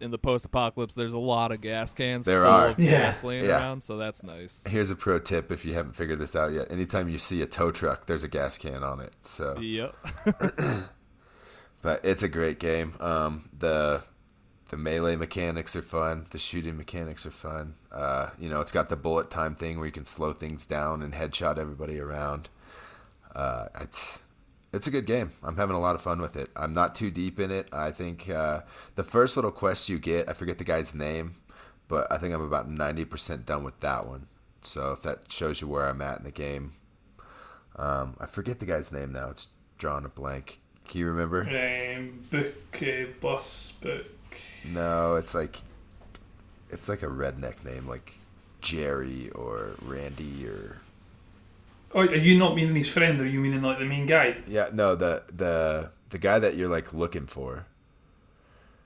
[0.00, 2.66] in the post-apocalypse, there's a lot of gas cans There full are.
[2.68, 2.90] of Yeah.
[2.90, 3.58] gas laying Yeah.
[3.60, 4.62] around, so that's nice.
[4.66, 6.70] Here's a pro tip if you haven't figured this out yet.
[6.70, 9.12] Anytime you see a tow truck, there's a gas can on it.
[9.22, 9.94] So, Yep.
[11.82, 12.94] but it's a great game.
[13.00, 14.02] Um, the
[14.70, 16.26] the melee mechanics are fun.
[16.28, 17.74] The shooting mechanics are fun.
[17.90, 21.02] Uh, you know, it's got the bullet time thing where you can slow things down
[21.02, 22.50] and headshot everybody around.
[23.34, 24.20] Uh, it's
[24.72, 25.32] it's a good game.
[25.42, 26.50] I'm having a lot of fun with it.
[26.54, 27.68] I'm not too deep in it.
[27.72, 28.60] I think uh,
[28.96, 31.36] the first little quest you get, I forget the guy's name,
[31.88, 34.26] but I think I'm about 90% done with that one.
[34.62, 36.72] So if that shows you where I'm at in the game,
[37.76, 39.30] um, I forget the guy's name now.
[39.30, 40.60] It's drawn a blank.
[40.86, 41.42] Can you remember?
[41.42, 44.06] um, book uh, bus book.
[44.72, 45.60] No, it's like
[46.70, 48.18] it's like a redneck name, like
[48.60, 50.78] Jerry or Randy or
[51.94, 54.36] Oh, are you not meaning his friend, or are you meaning like the main guy?
[54.46, 54.68] yeah.
[54.72, 57.66] No, the the the guy that you're like looking for.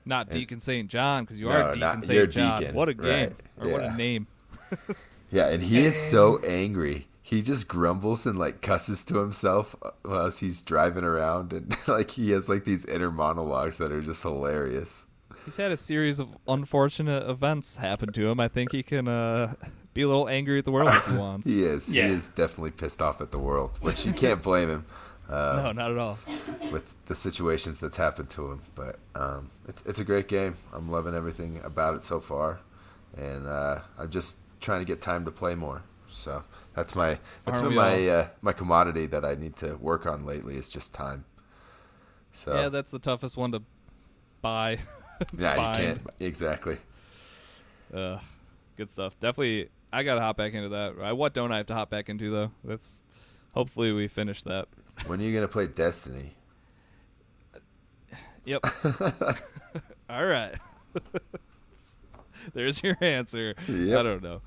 [0.05, 0.89] Not And- Deacon St.
[0.89, 2.13] John, because you No, are Deacon not- St.
[2.15, 2.59] you're John.
[2.59, 3.05] Deacon, What a game.
[3.07, 4.27] right, Or what a name.
[5.31, 7.07] Yeah, and he is so angry.
[7.23, 12.29] He just grumbles and like cusses to himself while he's driving around, and like he
[12.31, 15.07] has like these inner monologues that are just hilarious.
[15.45, 18.39] He's had a series of unfortunate events happen to him.
[18.39, 19.55] I think he can uh,
[19.93, 21.47] be a little angry at the world if he wants.
[21.47, 21.91] He is.
[21.91, 22.07] Yeah.
[22.07, 24.85] He is definitely pissed off at the world, which you can't blame him.
[25.29, 26.17] no, not at all.
[26.71, 28.61] with the situations that's happened to him.
[28.75, 30.55] But um, it's it's a great game.
[30.73, 32.59] I'm loving everything about it so far,
[33.17, 35.83] and uh, I'm just trying to get time to play more.
[36.07, 36.43] So
[36.75, 40.25] that's my that's Aren't been my uh, my commodity that I need to work on
[40.25, 40.55] lately.
[40.55, 41.25] Is just time.
[42.31, 43.61] So Yeah, that's the toughest one to
[44.41, 44.79] buy.
[45.37, 46.77] yeah, you can't exactly.
[47.93, 48.17] Uh,
[48.75, 49.13] good stuff.
[49.19, 50.95] Definitely, I gotta hop back into that.
[51.01, 52.51] I, what don't I have to hop back into though?
[52.63, 53.03] That's
[53.53, 54.67] hopefully we finish that.
[55.05, 56.33] When are you gonna play Destiny?
[58.45, 58.65] Yep.
[60.09, 60.55] All right.
[62.53, 63.55] There's your answer.
[63.69, 63.97] Yep.
[63.99, 64.41] I don't know.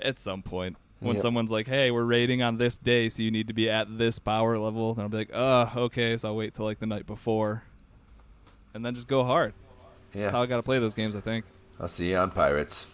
[0.00, 1.22] At some point, when Yep.
[1.22, 4.20] someone's like, "Hey, we're raiding on this day, so you need to be at this
[4.20, 7.04] power level," then I'll be like, "Oh, okay." So I'll wait till like the night
[7.04, 7.64] before,
[8.74, 9.54] and then just go hard.
[10.12, 11.16] That's how I gotta play those games.
[11.16, 11.44] I think.
[11.80, 12.86] I'll see you on Pirates.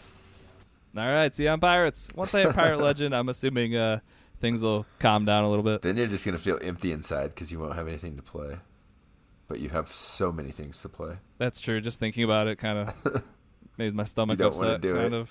[0.99, 2.09] All right, see you on Pirates.
[2.15, 4.01] Once I have Pirate Legend, I'm assuming uh,
[4.41, 5.83] things will calm down a little bit.
[5.83, 8.57] Then you're just gonna feel empty inside because you won't have anything to play.
[9.47, 11.17] But you have so many things to play.
[11.39, 11.81] That's true.
[11.81, 13.23] Just thinking about it kind of
[13.79, 14.81] made my stomach don't upset.
[14.81, 15.21] do kind it.
[15.21, 15.31] of.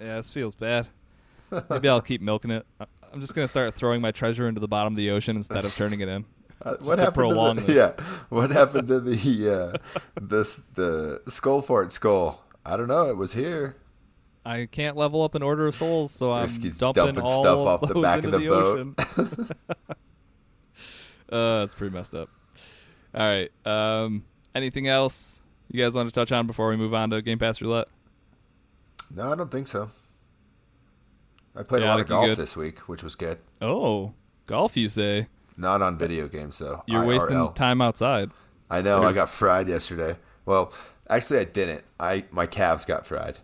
[0.00, 0.88] Yeah, this feels bad.
[1.70, 2.64] Maybe I'll keep milking it.
[3.12, 5.74] I'm just gonna start throwing my treasure into the bottom of the ocean instead of
[5.74, 6.24] turning it in.
[6.62, 7.66] Uh, what to happened prolong to this.
[7.66, 12.44] the, Yeah, what happened to the uh, this the skull fort skull?
[12.64, 13.06] I don't know.
[13.10, 13.76] It was here.
[14.44, 17.58] I can't level up an order of souls, so I'm Risky's dumping, dumping all stuff
[17.58, 19.56] of off the back of into the boat.
[21.32, 22.30] uh, it's pretty messed up.
[23.14, 23.50] All right.
[23.66, 24.24] Um,
[24.54, 27.60] anything else you guys want to touch on before we move on to Game Pass
[27.60, 27.88] Roulette?
[29.14, 29.90] No, I don't think so.
[31.54, 32.36] I played Yeah, a lot of golf good.
[32.36, 33.38] this week, which was good.
[33.60, 34.14] Oh,
[34.46, 35.26] golf, you say?
[35.56, 36.82] Not on video games though.
[36.86, 38.30] You're wasting time outside.
[38.70, 39.02] I know.
[39.02, 40.16] I got fried yesterday.
[40.46, 40.72] Well,
[41.10, 41.84] actually, I didn't.
[41.98, 43.38] I my calves got fried.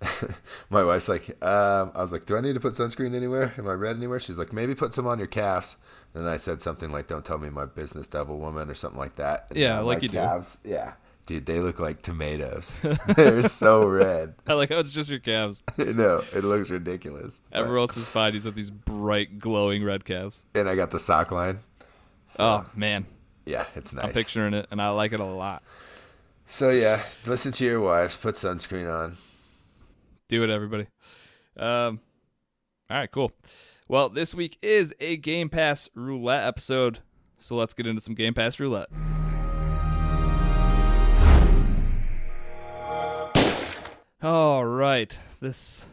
[0.70, 3.54] my wife's like, um, I was like, do I need to put sunscreen anywhere?
[3.58, 4.20] Am I red anywhere?
[4.20, 5.76] She's like, maybe put some on your calves.
[6.14, 9.16] And I said something like, "Don't tell me my business, devil woman," or something like
[9.16, 9.48] that.
[9.50, 10.16] And Yeah, like you do.
[10.16, 10.94] calves, Yeah,
[11.26, 12.80] dude, they look like tomatoes.
[13.16, 14.34] They're so red.
[14.46, 15.62] I like how it's just your calves.
[15.76, 17.42] no, it looks ridiculous.
[17.52, 18.32] Everyone else is fine.
[18.32, 20.46] He's got these bright, glowing red calves.
[20.54, 21.58] and I got the sock line.
[22.38, 23.04] Oh man,
[23.44, 24.06] Yeah, it's nice.
[24.06, 25.62] I'm picturing it, and I like it a lot.
[26.48, 28.16] So yeah, listen to your wives.
[28.16, 29.18] Put sunscreen on.
[30.28, 30.86] Do it, everybody.
[31.56, 32.00] Um,
[32.90, 33.32] all right, cool.
[33.88, 36.98] Well, this week is a Game Pass roulette episode,
[37.38, 38.88] so let's get into some Game Pass roulette.
[44.22, 45.86] All right, this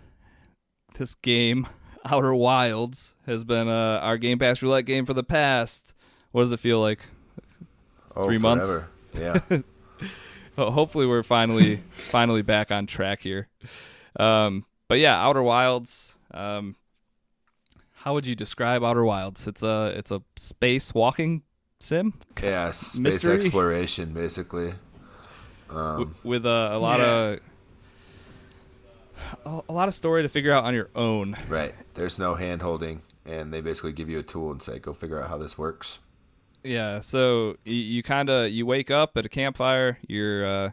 [0.98, 1.68] this game,
[2.06, 5.94] Outer Wilds, has been uh, our Game Pass roulette game for the past.
[6.32, 7.00] What does it feel like?
[8.16, 8.68] Oh, Three months?
[9.14, 9.40] Yeah.
[10.56, 13.50] Ho- hopefully we're finally finally back on track here.
[14.20, 16.18] Um, but yeah, Outer Wilds.
[16.34, 16.76] Um,
[17.94, 19.48] how would you describe Outer Wilds?
[19.48, 21.44] It's a it's a space walking
[21.80, 23.36] sim Yeah, space Mystery?
[23.36, 24.74] exploration, basically.
[25.70, 27.40] Um, w- with a, a lot of
[29.46, 31.36] a, a lot of story to figure out on your own.
[31.48, 31.74] right.
[31.94, 35.22] There's no hand holding, and they basically give you a tool and say, go figure
[35.22, 36.00] out how this works.
[36.64, 39.98] Yeah, so you, you kind of you wake up at a campfire.
[40.08, 40.72] You're uh,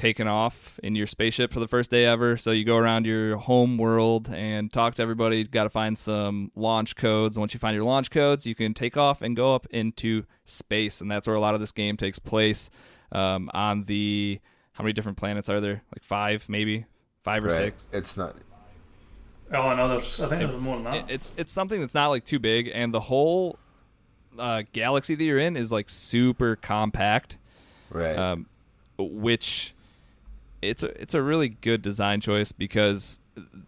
[0.00, 2.38] taking off in your spaceship for the first day ever.
[2.38, 5.36] So you go around your home world and talk to everybody.
[5.36, 7.38] You've Got to find some launch codes.
[7.38, 11.02] Once you find your launch codes, you can take off and go up into space,
[11.02, 12.70] and that's where a lot of this game takes place.
[13.12, 14.40] Um, on the
[14.72, 15.82] how many different planets are there?
[15.94, 16.86] Like five, maybe
[17.22, 17.56] five or right.
[17.56, 17.84] six.
[17.92, 18.36] It's not.
[19.52, 20.18] Oh, and others.
[20.18, 20.94] I think there's more than that.
[20.94, 23.58] It- it's it's something that's not like too big, and the whole
[24.38, 27.36] uh, galaxy that you're in is like super compact.
[27.90, 28.16] Right.
[28.16, 28.46] um,
[28.96, 29.74] which
[30.62, 33.18] it's a it's a really good design choice because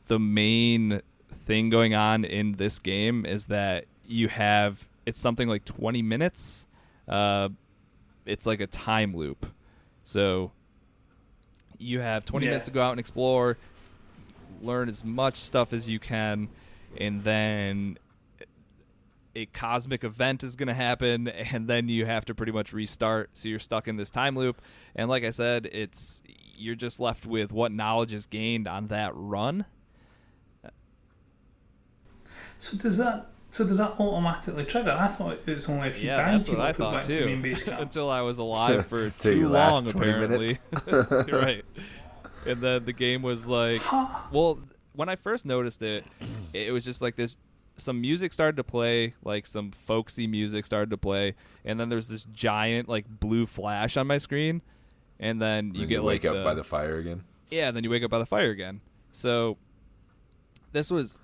[0.07, 1.01] the main
[1.33, 6.67] thing going on in this game is that you have it's something like 20 minutes.
[7.09, 7.49] Uh,
[8.25, 9.47] it's like a time loop,
[10.05, 10.53] so
[11.79, 12.51] you have 20 Yeah.
[12.51, 13.59] minutes to go out and explore,
[14.61, 16.49] learn as much stuff as you can,
[16.99, 17.99] and then
[19.35, 23.31] a cosmic event is going to happen and then you have to pretty much restart
[23.33, 24.61] so you're stuck in this time loop
[24.95, 26.22] and like i said it's
[26.63, 29.65] you're just left with what knowledge is gained on that run
[32.59, 33.27] So does that?
[33.49, 34.93] So does that automatically trigger?
[34.93, 36.93] I thought it was only if you yeah died that's you what i put thought
[36.95, 37.81] back to too main base camp.
[37.81, 40.57] until i was alive for too you long last apparently
[41.33, 41.65] right
[42.47, 44.29] and then the game was like Ha!
[44.33, 44.59] well
[44.95, 46.05] when i first noticed it
[46.55, 47.37] it was just like this
[47.77, 51.35] some music started to play like some folksy music started to play
[51.65, 54.63] and then there's this giant like blue flash on my screen
[55.23, 57.25] and then you Then get wake like up the- by the fire again.
[57.51, 58.81] yeah, and then you wake up by the fire again.
[59.13, 59.57] So
[60.73, 61.19] this was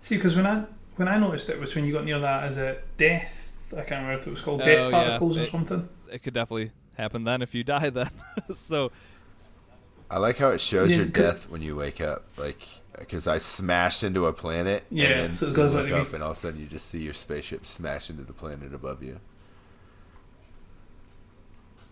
[0.00, 0.64] See, because when I
[0.96, 3.52] when I noticed it was when you got near that as a death.
[3.72, 5.04] I can't remember if it was called oh, death Oh, yeah.
[5.04, 5.88] particles or It- something.
[6.10, 8.10] It could definitely happen then if you die then.
[8.54, 8.92] so
[10.10, 12.60] I like how it shows Yeah, your death when you wake up, like
[12.98, 14.84] because I smashed into a planet.
[14.90, 16.60] Yeah, and then so it you goes look like- up, and all of a sudden
[16.60, 19.20] you just see your spaceship smash into the planet above you.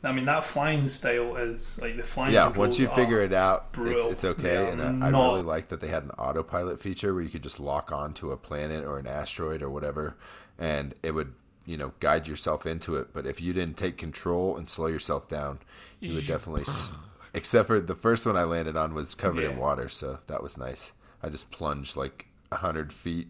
[0.02, 2.32] I mean, that flying style is like the flying.
[2.32, 4.54] yeah, once you figure it out, it's, it's okay.
[4.54, 7.42] Yeah, and I, I really like that they had an autopilot feature where you could
[7.42, 10.16] just lock onto a planet or an asteroid or whatever,
[10.58, 11.34] and it would
[11.66, 13.08] you know guide yourself into it.
[13.12, 15.58] But if you didn't take control and slow yourself down,
[16.00, 16.64] you would definitely.
[17.32, 20.58] Except for the first one I landed on was covered in water, so that was
[20.58, 20.92] nice.
[21.22, 23.28] I just plunged like a hundred feet.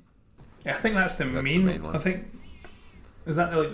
[0.64, 1.96] I think that's the, That's the main, main one.
[1.96, 2.32] I think
[3.26, 3.70] is that like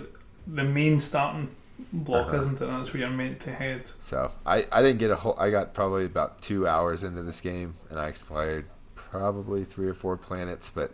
[0.47, 1.49] the main starting
[1.93, 2.37] block, Uh-huh.
[2.37, 2.65] isn't it?
[2.65, 3.89] That's where you're meant to head.
[4.01, 5.35] So I, I didn't get a whole.
[5.39, 8.65] I got probably about two hours into this game, and I explored
[8.95, 10.69] probably three or four planets.
[10.69, 10.91] But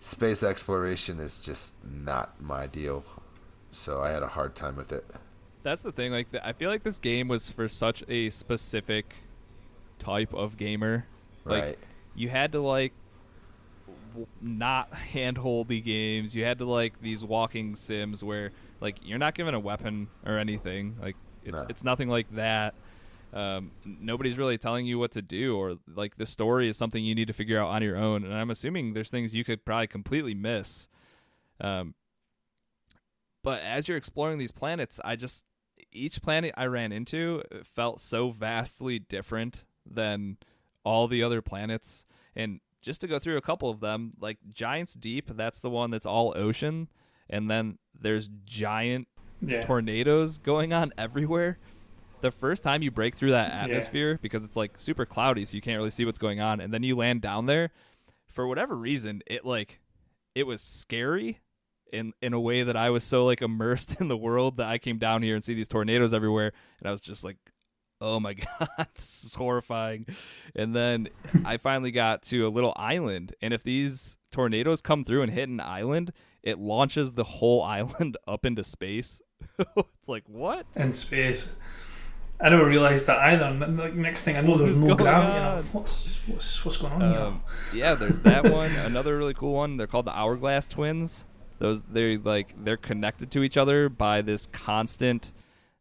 [0.00, 3.04] space exploration is just not my deal.
[3.70, 5.04] So I had a hard time with it.
[5.62, 6.12] that's the thing.
[6.12, 9.14] Like, I feel like this game was for such a specific
[9.98, 11.06] type of gamer.
[11.44, 11.78] Like, Right.
[12.14, 12.92] you had to like
[14.12, 16.34] w- not handhold the games.
[16.34, 20.38] You had to like these walking sims where like you're not given a weapon or
[20.38, 20.96] anything.
[21.00, 21.66] Like it's No.
[21.68, 22.74] it's nothing like that.
[23.32, 27.14] Um, nobody's really telling you what to do, or like the story is something you
[27.14, 28.24] need to figure out on your own.
[28.24, 30.88] And I'm assuming there's things you could probably completely miss.
[31.60, 31.94] Um,
[33.44, 35.44] but as you're exploring these planets, I just
[35.92, 40.38] each planet I ran into felt so vastly different than
[40.84, 42.04] all the other planets.
[42.34, 45.90] And just to go through a couple of them, like Giants Deep, that's the one
[45.90, 46.88] that's all ocean,
[47.30, 49.08] and then there's giant
[49.40, 49.60] Yeah.
[49.60, 51.58] tornadoes going on everywhere.
[52.20, 53.64] The first time you break through that Yeah.
[53.64, 56.72] atmosphere because it's like super cloudy, so you can't really see what's going on, and
[56.74, 57.70] then you land down there,
[58.26, 59.80] for whatever reason, it like
[60.34, 61.40] it was scary
[61.92, 64.78] in in a way that I was so like immersed in the world that I
[64.78, 67.36] came down here and see these tornadoes everywhere, and I was just like,
[68.00, 70.06] "Oh my god, this is horrifying!"
[70.56, 71.08] And then
[71.44, 75.48] I finally got to a little island, and if these tornadoes come through and hit
[75.48, 76.12] an island,
[76.42, 79.20] it launches the whole island up into space.
[79.58, 80.66] it's like what?
[80.76, 81.56] in space.
[82.40, 83.44] I never realised that either.
[83.46, 85.38] And like next thing I know, What there's no gravity.
[85.38, 85.64] On?
[85.72, 87.42] what's what's what's going on Um,
[87.74, 88.70] yeah, there's that one.
[88.84, 89.76] Another really cool one.
[89.76, 91.24] They're called the Hourglass Twins.
[91.58, 95.32] Those they like they're connected to each other by this constant,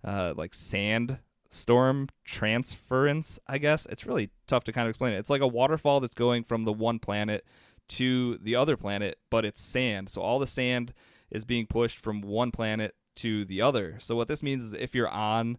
[0.04, 3.40] uh, like sand storm transference.
[3.48, 5.18] I guess it's really tough to kind of explain it.
[5.18, 7.46] It's like a waterfall that's going from the one planet
[7.90, 10.10] to the other planet, but it's sand.
[10.10, 10.94] So all the sand
[11.32, 13.98] is being pushed from one planet to the other.
[14.00, 15.58] So what this means is if you're on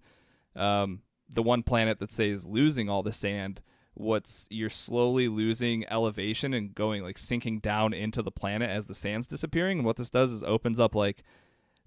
[0.57, 3.61] um, the one planet that is losing all the sand,
[3.95, 8.95] what's you're slowly losing elevation and going like sinking down into the planet as the
[8.95, 9.79] sand's disappearing.
[9.79, 11.23] And what this does is opens up like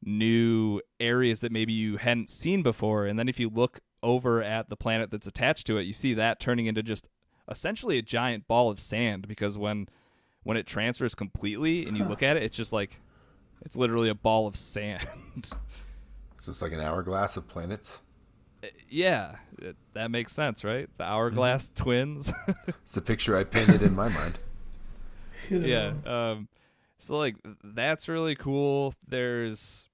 [0.04, 3.06] new areas that maybe you hadn't seen before.
[3.06, 6.14] And then if you look over at the planet that's attached to it, you see
[6.16, 7.08] that turning into just
[7.50, 9.88] essentially a giant ball of sand because when
[10.44, 13.00] when it transfers completely and you look at it, it's just like
[13.64, 15.08] it's literally a ball of sand.
[16.42, 18.02] So it's like an hourglass of planets.
[18.89, 20.89] yeah, it, that makes sense, right?
[20.98, 22.34] The hourglass twins.
[22.86, 24.39] It's a picture I painted in my mind.
[25.50, 25.94] yeah.
[26.06, 26.50] Um,
[26.98, 28.94] so like that's really cool.
[29.08, 29.88] There's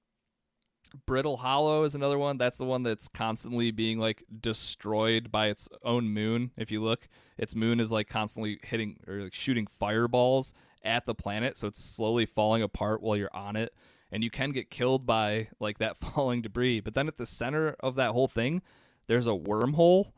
[1.06, 2.38] Brittle Hollow is another one.
[2.38, 6.52] That's the one that's constantly being like destroyed by its own moon.
[6.58, 11.16] If you look, its moon is like constantly hitting or like shooting fireballs at the
[11.16, 13.74] planet, so it's slowly falling apart while you're on it.
[14.12, 16.80] And you can get killed by like that falling debris.
[16.80, 18.62] But then at the center of that whole thing,
[19.08, 20.12] there's a wormhole.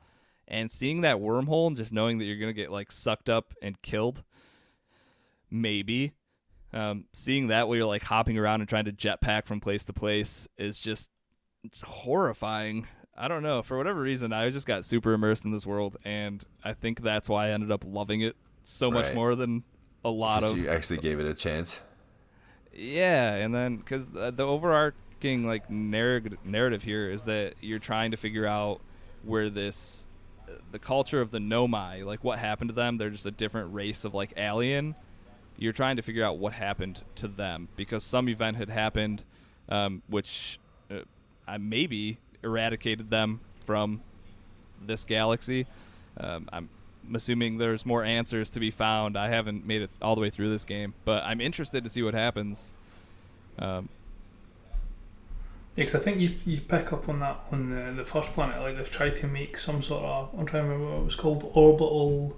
[0.47, 3.81] And seeing that wormhole and just knowing that you're gonna get like sucked up and
[3.81, 4.23] killed,
[5.51, 6.13] maybe
[6.73, 9.93] um, seeing that where you're like hopping around and trying to jetpack from place to
[9.93, 11.09] place is just
[11.63, 12.87] it's horrifying.
[13.17, 13.61] I don't know.
[13.61, 17.27] For whatever reason, I just got super immersed in this world, and I think that's
[17.27, 19.63] why I ended up loving it so much more than
[20.05, 21.81] a lot of you actually gave it a chance.
[22.73, 28.11] yeah, and then because the, the overarching like narrative narrative here is that you're trying
[28.11, 28.79] to figure out
[29.23, 30.07] where this
[30.71, 32.97] the culture of the Nomai, like what happened to them.
[32.97, 34.95] They're just a different race of like alien.
[35.59, 39.23] You're trying to figure out what happened to them because some event had happened,
[39.67, 40.57] um, which
[40.89, 40.99] uh,
[41.45, 44.01] I maybe eradicated them from
[44.81, 45.67] this galaxy.
[46.17, 46.69] Um, I'm
[47.13, 49.17] assuming there's more answers to be found.
[49.17, 52.03] I haven't made it all the way through this game, but I'm interested to see
[52.03, 52.73] what happens.
[53.57, 53.89] Um,
[55.75, 58.61] Because I think you, you pick up on that on the, the first planet.
[58.61, 61.15] Like they've tried to make some sort of I'm trying to remember what it was
[61.15, 62.37] called orbital.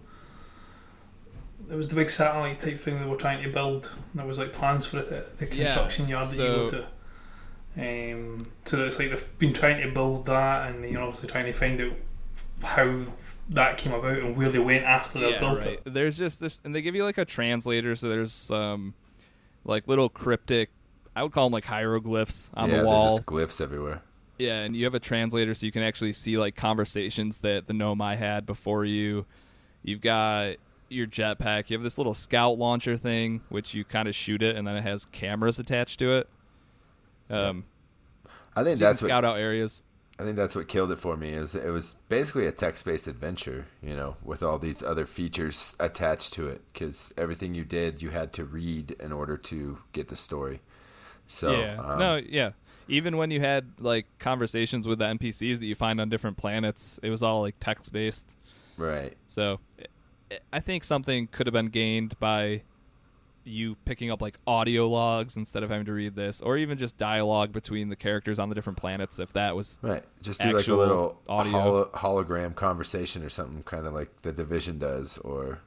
[1.71, 3.89] There was the big satellite type thing they were trying to build.
[4.13, 8.13] There was like plans for it at the construction Yeah, yard that you go to.
[8.13, 11.53] Um, so it's like they've been trying to build that, and you're obviously trying to
[11.53, 11.93] find out
[12.61, 13.05] how
[13.51, 15.79] that came about and where they went after they yeah, built right.
[15.85, 15.93] it.
[15.93, 18.93] There's just this, and they give you like a translator, so there's some
[19.63, 20.71] like little cryptic.
[21.15, 23.05] I would call them like hieroglyphs on yeah, the wall.
[23.05, 24.01] there's just glyphs everywhere.
[24.37, 27.73] Yeah, and you have a translator so you can actually see like conversations that the
[27.73, 29.25] Nomai had before you.
[29.83, 30.57] You've got
[30.91, 31.69] your jetpack.
[31.69, 34.75] You have this little scout launcher thing, which you kind of shoot it, and then
[34.75, 36.29] it has cameras attached to it.
[37.29, 37.65] Um,
[38.55, 39.83] I think so that's can what scout out areas.
[40.19, 41.29] I think that's what killed it for me.
[41.29, 46.33] Is it was basically a text-based adventure, you know, with all these other features attached
[46.33, 46.61] to it.
[46.71, 50.61] Because everything you did, you had to read in order to get the story.
[51.27, 51.81] So yeah.
[51.81, 52.51] um, no, yeah.
[52.87, 56.99] Even when you had like conversations with the NPCs that you find on different planets,
[57.01, 58.35] it was all like text based.
[58.77, 59.59] right, So
[60.53, 62.61] I- think something could have been gained by
[63.43, 66.97] you picking up like audio logs instead of having to read this, or even just
[66.97, 69.17] dialogue between the characters on the different planets.
[69.19, 70.03] If that was right.
[70.21, 71.51] Just do like a little audio.
[71.51, 75.59] holo- hologram conversation or something, kind of like the Division does, or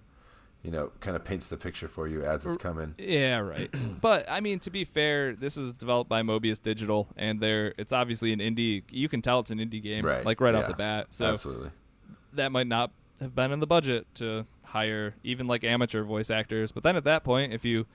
[0.62, 2.94] you know, kind of paints the picture for you as it's coming.
[2.96, 3.68] Yeah, right.
[4.00, 7.92] but I mean, to be fair, this is developed by Mobius Digital, and they're it's
[7.92, 8.82] obviously an indie.
[8.88, 11.08] You can tell it's an indie game, Right, like right off the bat.
[11.10, 11.70] So Absolutely.
[12.32, 16.72] that might not have been in the budget to hire even like amateur voice actors.
[16.72, 17.86] But then at that point, if you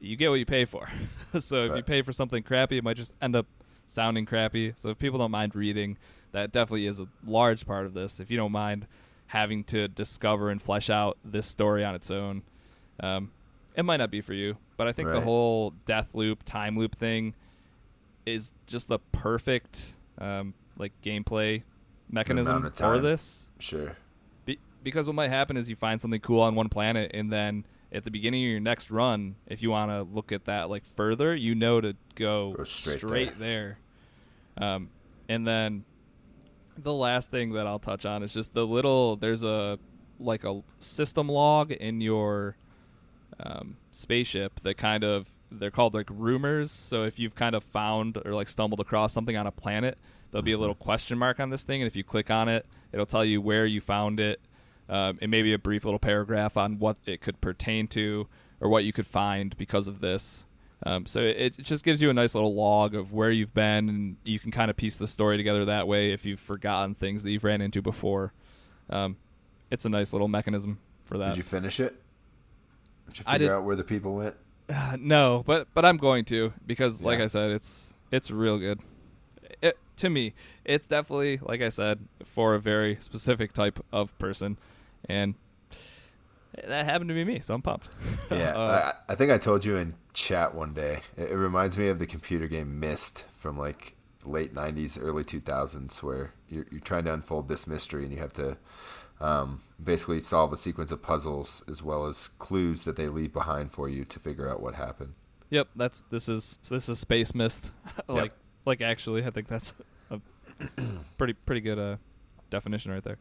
[0.00, 0.88] you get what you pay for,
[1.38, 3.46] so if you pay for something crappy, it might just end up
[3.86, 4.72] sounding crappy.
[4.76, 5.98] So if people don't mind reading,
[6.32, 8.20] that definitely is a large part of this.
[8.20, 8.86] If you don't mind
[9.26, 12.42] having to discover and flesh out this story on its own,
[13.00, 13.30] um,
[13.74, 14.56] it might not be for you.
[14.78, 17.34] But I think the whole death loop, time loop thing
[18.24, 19.86] is just the perfect
[20.18, 21.64] um, like gameplay
[22.10, 23.48] mechanism for this.
[23.58, 23.96] Sure.
[24.82, 27.64] Be- because what might happen is you find something cool on one planet, and then
[27.92, 30.84] at the beginning of your next run, if you want to look at that like
[30.96, 33.78] further, you know to go, Go straight there.
[34.56, 34.90] Um,
[35.28, 35.84] and then
[36.76, 39.16] the last thing that I'll touch on is just the little.
[39.16, 39.78] There's a
[40.20, 42.56] like a system log in your
[43.40, 46.70] um, spaceship that kind of they're called like rumors.
[46.70, 49.98] So if you've kind of found or like stumbled across something on a planet,
[50.30, 52.66] there'll be a little question mark on this thing, and if you click on it,
[52.92, 54.40] it'll tell you where you found it,
[54.88, 58.26] um, and maybe a brief little paragraph on what it could pertain to
[58.60, 60.46] or what you could find because of this.
[60.84, 63.88] Um, so it, it just gives you a nice little log of where you've been,
[63.88, 67.22] and you can kind of piece the story together that way if you've forgotten things
[67.24, 68.32] that you've ran into before.
[68.88, 69.16] Um,
[69.70, 71.30] it's a nice little mechanism for that.
[71.30, 72.00] Did you finish it?
[73.08, 74.36] Did you figure did- out where the people went?
[74.68, 78.80] Uh, no, but but I'm going to because, like I said, it's it's real good.
[79.62, 80.34] It, to me,
[80.64, 84.58] it's definitely like I said for a very specific type of person,
[85.08, 85.34] and
[86.66, 87.88] that happened to be me, so I'm pumped.
[88.30, 91.00] Yeah, Uh, I, I think I told you in chat one day.
[91.16, 93.94] It, it reminds me of the computer game Myst from like
[94.24, 98.32] late '90s, early 2000s, where you're, you're trying to unfold this mystery and you have
[98.34, 98.56] to
[99.20, 103.72] um, basically solve a sequence of puzzles as well as clues that they leave behind
[103.72, 105.14] for you to figure out what happened.
[105.50, 107.70] Yep, that's this is this is Space Myst.
[108.08, 108.32] like
[108.66, 109.72] like actually, I think that's
[110.10, 110.20] a
[111.16, 111.96] pretty pretty good uh,
[112.50, 113.18] definition right there.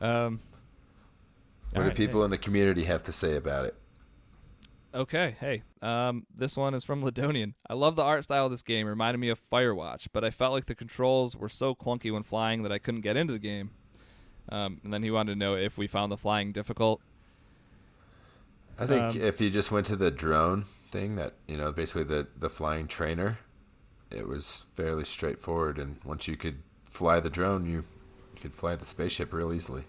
[0.00, 0.40] Um,
[1.72, 3.74] What do alright, people in the community have to say about it?
[4.94, 7.52] Okay, hey, um, this one is from Ladonian.
[7.68, 8.86] I love the art style of this game.
[8.86, 12.22] It reminded me of Firewatch, but I felt like the controls were so clunky when
[12.22, 13.72] flying that I couldn't get into the game.
[14.48, 17.02] Um, and then he wanted to know if we found the flying difficult.
[18.78, 22.04] I think Um, if you just went to the drone thing, that you know, basically
[22.04, 23.38] the the flying trainer,
[24.10, 25.78] it was fairly straightforward.
[25.78, 27.84] And once you could fly the drone, you,
[28.38, 29.84] you could fly the spaceship real easily.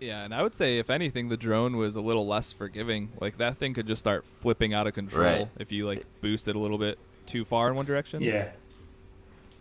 [0.00, 3.10] Yeah, and I would say if anything, the drone was a little less forgiving.
[3.20, 5.48] Like that thing could just start flipping out of control Right.
[5.58, 8.20] if you like boost it a little bit too far in one direction.
[8.22, 8.48] Yeah.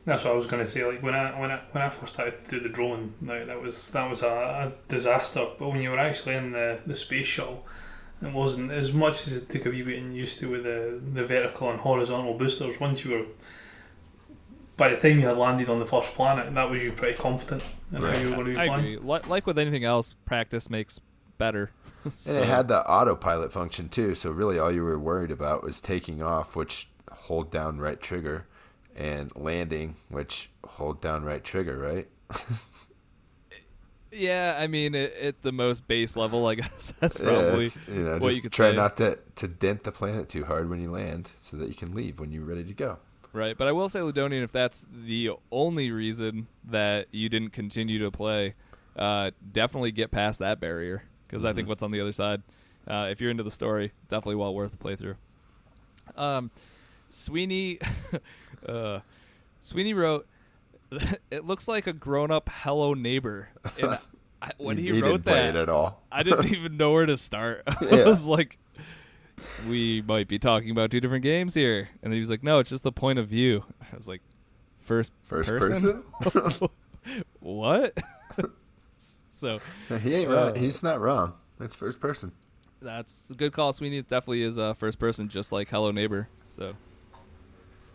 [0.03, 0.83] That's what I was going to say.
[0.83, 3.61] Like when I when I when I first started to do the drone, like, that
[3.61, 5.47] was that was a, a disaster.
[5.59, 7.67] But when you were actually in the, the space shuttle,
[8.23, 10.99] it wasn't as much as it took a wee bit getting used to with the
[11.13, 12.79] the vertical and horizontal boosters.
[12.79, 13.25] Once you were,
[14.81, 17.63] by the time you had landed on the first planet, that was you pretty confident
[17.93, 18.17] in Right.
[18.17, 18.95] how you were going to be I flying.
[18.95, 19.19] agree.
[19.35, 20.99] Like with anything else, practice makes
[21.37, 21.69] better.
[22.27, 25.79] And it had the autopilot function too, so really all you were worried about was
[25.81, 28.47] taking off, which hold down right trigger,
[28.95, 32.07] and landing, which hold down right trigger, right?
[34.13, 38.03] Yeah, I mean, it, at the most base level, I guess that's probably it's, you
[38.03, 38.75] know, what just you could try say.
[38.75, 41.95] not to to dent the planet too hard when you land, so that you can
[41.95, 42.97] leave when you're ready to go.
[43.33, 43.57] Right.
[43.57, 48.11] But I will say, Ludonian, if that's the only reason that you didn't continue to
[48.11, 48.55] play,
[48.95, 52.41] uh, definitely get past that barrier because I think what's on the other side,
[52.87, 55.15] uh, if you're into the story, definitely well worth the playthrough.
[56.17, 56.51] Um,
[57.09, 57.79] Sweeney,
[58.67, 58.99] uh,
[59.61, 60.27] Sweeney wrote,
[61.31, 63.49] "It looks like a grown-up Hello Neighbor."
[63.81, 63.97] And
[64.41, 66.01] I, when he, wrote didn't play that, it at all.
[66.11, 67.63] I didn't even know where to start.
[67.67, 68.05] I Yeah.
[68.05, 68.57] was like,
[69.69, 72.69] "We might be talking about two different games here," and he was like, "No, it's
[72.69, 74.21] just the point of view." I was like,
[74.81, 76.03] first First person?
[76.21, 76.69] person?
[77.39, 77.97] what?"
[78.97, 79.59] so
[80.01, 80.55] he ain't Uh, wrong.
[80.55, 81.33] He's not wrong.
[81.59, 82.31] It's first person.
[82.81, 83.97] that's a good call, Sweeney.
[83.99, 86.27] It definitely is uh, first person, just like Hello Neighbor.
[86.49, 86.73] So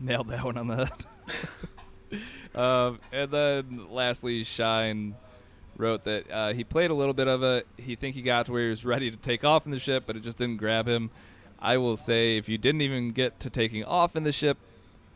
[0.00, 0.92] nailed that one on the head.
[2.54, 5.14] um, and then lastly, Shine
[5.76, 7.66] wrote that uh, he played a little bit of it.
[7.76, 10.04] He think he got to where he was ready to take off in the ship,
[10.06, 11.10] but it just didn't grab him.
[11.58, 14.58] I will say, if you didn't even get to taking off in the ship,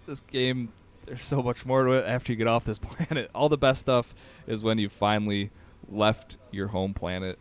[0.06, 0.72] this game
[1.06, 3.30] there's so much more to it after you get off this planet.
[3.34, 4.14] All the best stuff
[4.46, 5.50] is when you finally
[5.88, 7.38] left your home planet.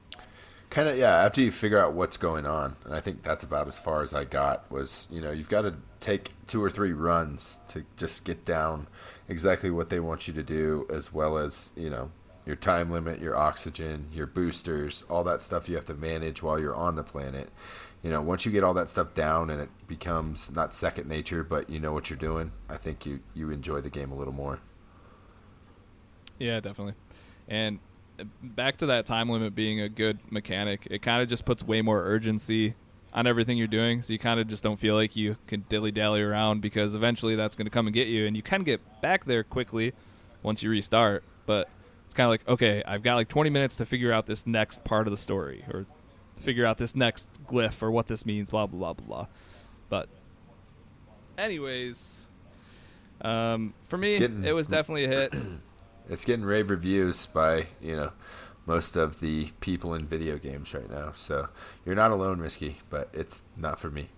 [0.70, 1.18] Kind of, yeah.
[1.18, 4.14] After you figure out what's going on, and I think that's about as far as
[4.14, 4.70] I got.
[4.70, 8.88] Was you know you've got to take two or three runs to just get down
[9.28, 12.12] exactly what they want you to do, as well as you know
[12.45, 16.60] your time limit, your oxygen, your boosters, all that stuff you have to manage while
[16.60, 17.50] you're on the planet.
[18.02, 21.43] You know, once you get all that stuff down and it becomes not second nature,
[21.43, 24.34] but you know what you're doing, I think you you enjoy the game a little
[24.34, 24.60] more.
[26.38, 26.93] Yeah, definitely.
[27.50, 27.80] And
[28.18, 31.64] uh, back to that time limit being a good mechanic, it kind of just puts
[31.64, 32.76] way more urgency
[33.14, 34.02] on everything you're doing.
[34.02, 37.36] So you kind of just don't feel like you can dilly dally around because eventually
[37.36, 38.26] that's going to come and get you.
[38.26, 39.93] And you can get back there quickly
[40.43, 41.24] once you restart.
[41.45, 41.70] But
[42.06, 44.84] it's kind of like, okay, I've got like 20 minutes to figure out this next
[44.84, 45.86] part of the story or
[46.39, 49.27] figure out this next glyph or what this means, blah, blah, blah, blah, blah.
[49.89, 50.09] But,
[51.37, 52.27] anyways.
[53.21, 55.33] Um, for me, getting- it was definitely a hit.
[56.11, 58.13] It's getting rave reviews by you know
[58.65, 61.11] most of the people in video games right now.
[61.13, 61.49] So
[61.85, 64.09] you're not alone, risky, but it's not for me.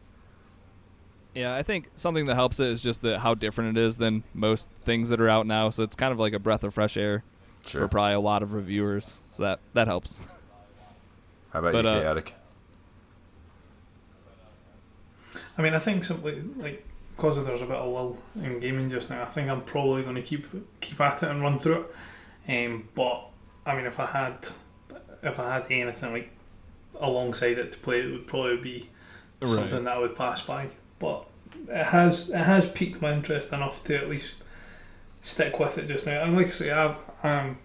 [1.36, 4.24] Yeah, I think something that helps it is just that how different it is than
[4.34, 5.70] most things that are out now.
[5.70, 7.26] So it's kind of like a breath of fresh air
[7.68, 7.82] Sure.
[7.82, 9.20] for probably a lot of reviewers.
[9.32, 10.22] So that that helps.
[11.52, 12.36] How about but, you, uh, chaotic?
[15.58, 16.86] I mean, I think simply like
[17.16, 19.22] because there's a bit of lull in gaming just now.
[19.22, 20.48] I think I'm probably going to keep
[20.80, 21.86] keep at it and run through
[22.48, 22.68] it.
[22.68, 23.28] Um, but
[23.66, 24.48] I mean, if I had
[25.22, 26.32] if I had anything like
[27.00, 28.90] alongside it to play, it would probably be
[29.46, 30.70] something that I would pass by.
[31.00, 31.26] But
[31.68, 34.44] it has it has piqued my interest enough to at least
[35.22, 36.24] stick with it just now.
[36.24, 37.58] And like I say, I've, I'm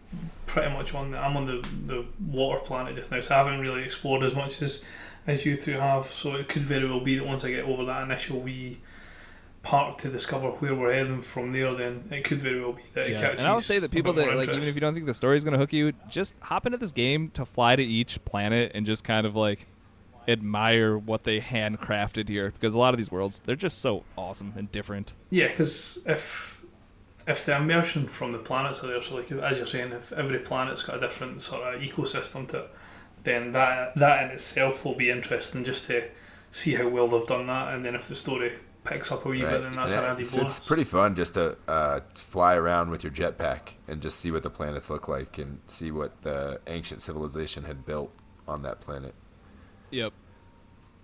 [0.47, 3.61] pretty much on the, I'm on the the water planet just now, so I haven't
[3.61, 4.85] really explored as much as
[5.27, 6.07] as you two have.
[6.07, 8.79] So it could very well be that once I get over that initial wee
[9.63, 13.07] part to discover where we're heading from there, then it could very well be that
[13.09, 13.21] it Yeah.
[13.21, 13.41] catches.
[13.41, 15.43] And I'll say that people that like even if you don't think the story is
[15.45, 18.87] going to hook you, just hop into this game to fly to each planet and
[18.87, 19.67] just kind of like
[20.29, 24.53] admire what they handcrafted here because a lot of these worlds they're just so awesome
[24.57, 25.13] and different.
[25.31, 26.56] Yeah, because if
[27.27, 30.39] if the immersion from the planets are there, so like as you're saying, if every
[30.39, 32.71] planet's got a different sort of ecosystem to it,
[33.25, 36.09] then that that in itself will be interesting just to
[36.51, 38.53] see how well they've done that, and then if the story
[38.85, 39.51] picks up a wee Right.
[39.51, 40.59] bit, then that's And an added it's, bonus.
[40.59, 44.43] it's pretty fun just to uh, fly around with your jetpack and just see what
[44.45, 48.13] the planets look like and see what the ancient civilization had built
[48.47, 49.15] on that planet.
[49.91, 50.13] Yep.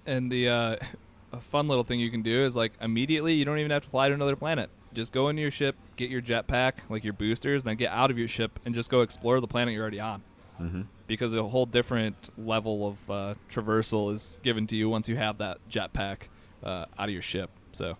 [0.07, 0.77] And the uh,
[1.33, 3.89] a fun little thing you can do is like immediately you don't even have to
[3.91, 4.70] fly to another planet.
[4.93, 8.11] Just go into your ship, get your jetpack, like your boosters, and then get out
[8.11, 10.22] of your ship and just go explore the planet you're already on.
[10.61, 10.86] Mhm.
[11.07, 15.38] Because a whole different level of uh, traversal is given to you once you have
[15.38, 16.28] that jetpack
[16.62, 17.50] uh, out of your ship.
[17.72, 17.96] So,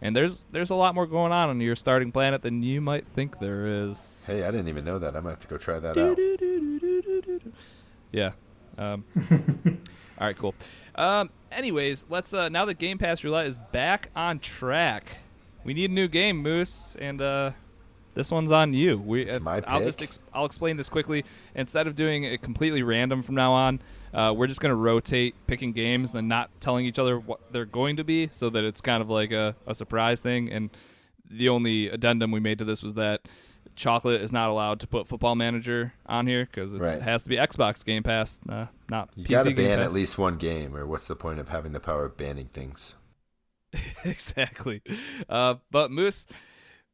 [0.00, 3.06] and there's there's a lot more going on on your starting planet than you might
[3.06, 4.24] think there is.
[4.26, 5.14] Hey, I didn't even know that.
[5.16, 6.18] I might have to go try that out.
[8.12, 8.32] Yeah.
[8.76, 9.04] Um,
[10.18, 10.54] all right, cool.
[10.94, 15.16] Um, anyways, let's uh, now that Game Pass Roulette is back on track,
[15.64, 17.52] we need a new game, Moose, and uh,
[18.14, 18.98] this one's on you.
[18.98, 21.24] We, It's uh, my I'll just ex- I'll explain this quickly.
[21.54, 23.80] Instead of doing it completely random from now on,
[24.12, 27.64] uh, we're just gonna rotate picking games, and then not telling each other what they're
[27.64, 30.50] going to be, so that it's kind of like a, a surprise thing.
[30.50, 30.70] And
[31.30, 33.22] the only addendum we made to this was that
[33.74, 37.36] Chocolate is not allowed to put Football Manager on here because it has to be
[37.36, 40.76] Xbox Game Pass, uh, not You PC got to Game ban at least one game,
[40.76, 42.96] or what's the point of having the power of banning things?
[44.04, 44.82] exactly.
[45.28, 46.26] Uh, but Moose,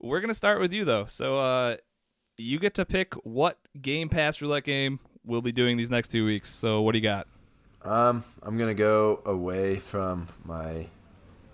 [0.01, 1.07] we're gonna start with you though.
[1.07, 1.77] So uh,
[2.37, 6.25] you get to pick what Game Pass roulette game we'll be doing these next two
[6.25, 6.49] weeks.
[6.49, 7.29] So what do you got?
[7.83, 10.89] Um, I'm gonna go away from my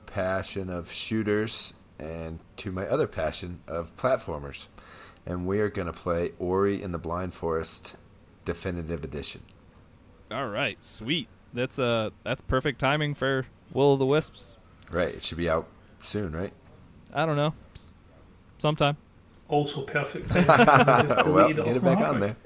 [0.06, 4.68] passion of shooters and to my other passion of platformers,
[5.26, 7.96] and we are gonna play Ori and the Blind Forest
[8.44, 9.42] Definitive Edition.
[10.30, 11.28] All right, sweet.
[11.52, 14.56] That's uh that's perfect timing for Will of the Wisps.
[14.90, 15.14] Right.
[15.14, 15.66] It should be out
[16.00, 16.52] soon, right?
[17.12, 17.54] I don't know,
[18.58, 18.96] sometime.
[19.48, 20.32] Also perfect.
[20.34, 22.36] well, get it back on there.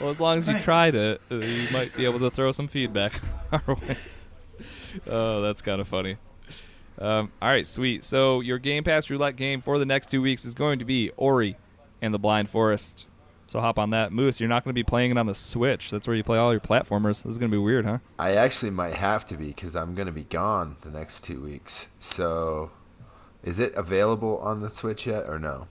[0.00, 0.64] Well, as long as you Nice.
[0.64, 3.20] tried it, uh, you might be able to throw some feedback
[3.52, 3.96] our way.
[5.06, 6.16] Oh, that's kind of funny.
[6.98, 8.02] Um, all right, sweet.
[8.04, 11.10] So your Game Pass roulette game for the next two weeks is going to be
[11.16, 11.56] Ori
[12.02, 13.06] and the Blind Forest.
[13.48, 14.40] So hop on that, Moose.
[14.40, 15.90] You're not going to be playing it on the Switch.
[15.90, 17.22] That's where you play all your platformers.
[17.22, 17.98] This is going to be weird, huh?
[18.18, 21.40] I actually might have to be because I'm going to be gone the next two
[21.42, 21.86] weeks.
[22.00, 22.72] So,
[23.44, 25.68] is it available on the Switch yet or no?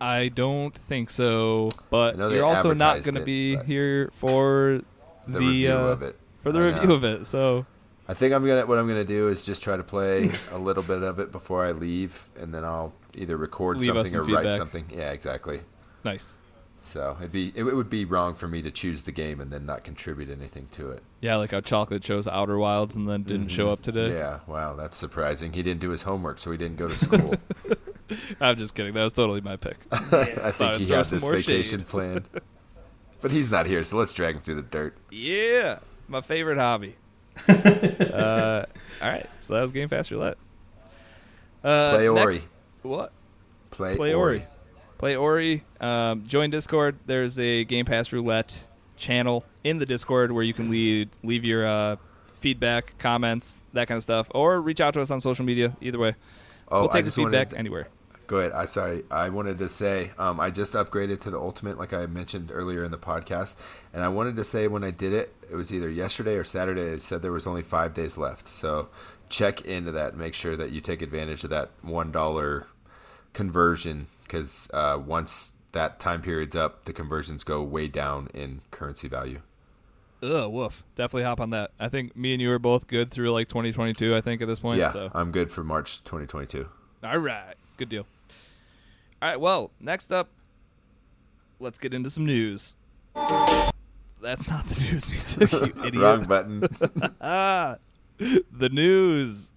[0.00, 4.10] I don't think so, but I know they you're also not going to be here
[4.14, 4.80] for
[5.26, 6.18] The, the, review uh, of it.
[6.42, 6.94] for the I review know.
[6.94, 7.26] of it.
[7.26, 7.66] So
[8.08, 8.66] I think I'm gonna.
[8.66, 11.64] What I'm gonna do is just try to play a little bit of it before
[11.64, 14.86] I leave, and then I'll either record Leave something or some write something.
[14.92, 15.60] Yeah, exactly.
[16.04, 16.38] Nice.
[16.84, 19.64] So it'd be it would be wrong for me to choose the game and then
[19.64, 21.02] not contribute anything to it.
[21.20, 24.08] Yeah, like how Chocolate chose Outer Wilds and then didn't show up today.
[24.08, 24.16] Mm-hmm.
[24.16, 25.52] Yeah, wow, that's surprising.
[25.52, 27.34] He didn't do his homework, so he didn't go to school.
[28.40, 28.94] I'm just kidding.
[28.94, 29.76] That was totally my pick.
[29.92, 31.86] I Thought think he had this vacation shade.
[31.88, 32.28] planned.
[33.20, 34.96] But he's not here, so let's drag him through the dirt.
[35.12, 35.78] Yeah,
[36.08, 36.96] my favorite hobby.
[37.48, 38.64] uh,
[39.00, 40.36] all right, so that was Game Pass Roulette.
[41.62, 42.24] Uh, Play Ori.
[42.34, 42.48] next-
[42.82, 43.12] what?
[43.70, 44.44] Play, Play Ori.
[45.02, 45.64] Play Ori.
[45.80, 46.96] Um, join Discord.
[47.06, 48.62] There's a Game Pass Roulette
[48.96, 51.96] channel in the Discord where you can leave leave your uh,
[52.38, 55.76] feedback, comments, that kind of stuff, or reach out to us on social media.
[55.80, 56.14] Either way,
[56.68, 57.88] Oh, we'll take the wanted feedback to- anywhere.
[58.28, 58.52] Go ahead.
[58.52, 59.02] I sorry.
[59.10, 62.84] I wanted to say um, I just upgraded to the ultimate, like I mentioned earlier
[62.84, 63.56] in the podcast,
[63.92, 66.80] and I wanted to say when I did it, it was either yesterday or Saturday.
[66.82, 68.88] It said there was only five days left, so
[69.28, 70.16] check into that.
[70.16, 72.68] Make sure that you take advantage of that one dollar
[73.32, 79.06] conversion because uh, once that time period's up, the conversions go way down in currency
[79.06, 79.42] value.
[80.22, 80.82] Ugh, woof.
[80.96, 81.72] Definitely hop on that.
[81.78, 84.16] I think me and you are both good through like 2022.
[84.16, 84.78] I think at this point.
[84.78, 85.10] yeah, So.
[85.14, 86.66] I'm good for March 2022.
[87.04, 87.54] All right.
[87.76, 88.06] Good deal.
[89.20, 89.38] All right.
[89.40, 90.28] Well, next up,
[91.60, 92.76] let's get into some news.
[93.14, 96.02] That's not the news music, you idiot.
[96.02, 96.66] Wrong button.
[97.20, 97.76] Ah,
[98.18, 99.52] the news.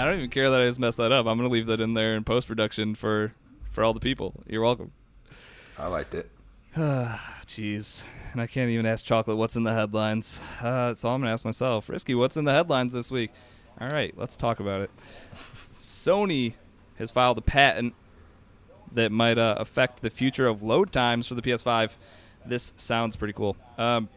[0.00, 1.26] I don't even care that I just messed that up.
[1.26, 3.34] I'm gonna leave that in there in post production for
[3.70, 4.42] for all the people.
[4.46, 4.92] You're welcome.
[5.78, 6.30] I liked it.
[6.76, 10.40] Jeez, and I can't even ask Chocolate what's in the headlines.
[10.62, 13.30] Uh, so I'm gonna ask myself, Risky, what's in the headlines this week?
[13.78, 14.90] All right, let's talk about it.
[15.78, 16.54] Sony
[16.98, 17.94] has filed a patent
[18.92, 21.90] that might uh, affect the future of load times for the PS5.
[22.46, 23.54] This sounds pretty cool.
[23.76, 24.08] Um,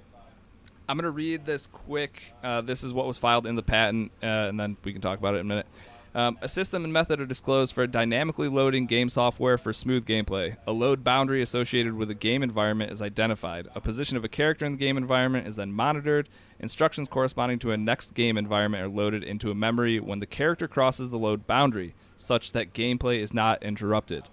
[0.88, 2.34] I'm going to read this quick.
[2.43, 5.19] Uh, this is what was filed in the patent, uh, and then we can talk
[5.19, 5.67] about it in a minute.
[6.15, 10.57] Um, a system and method are disclosed for dynamically loading game software for smooth gameplay.
[10.67, 13.67] A load boundary associated with a game environment is identified.
[13.73, 16.29] A position of a character in the game environment is then monitored.
[16.59, 20.67] Instructions corresponding to a next game environment are loaded into a memory when the character
[20.67, 24.29] crosses the load boundary, such that gameplay is not interrupted.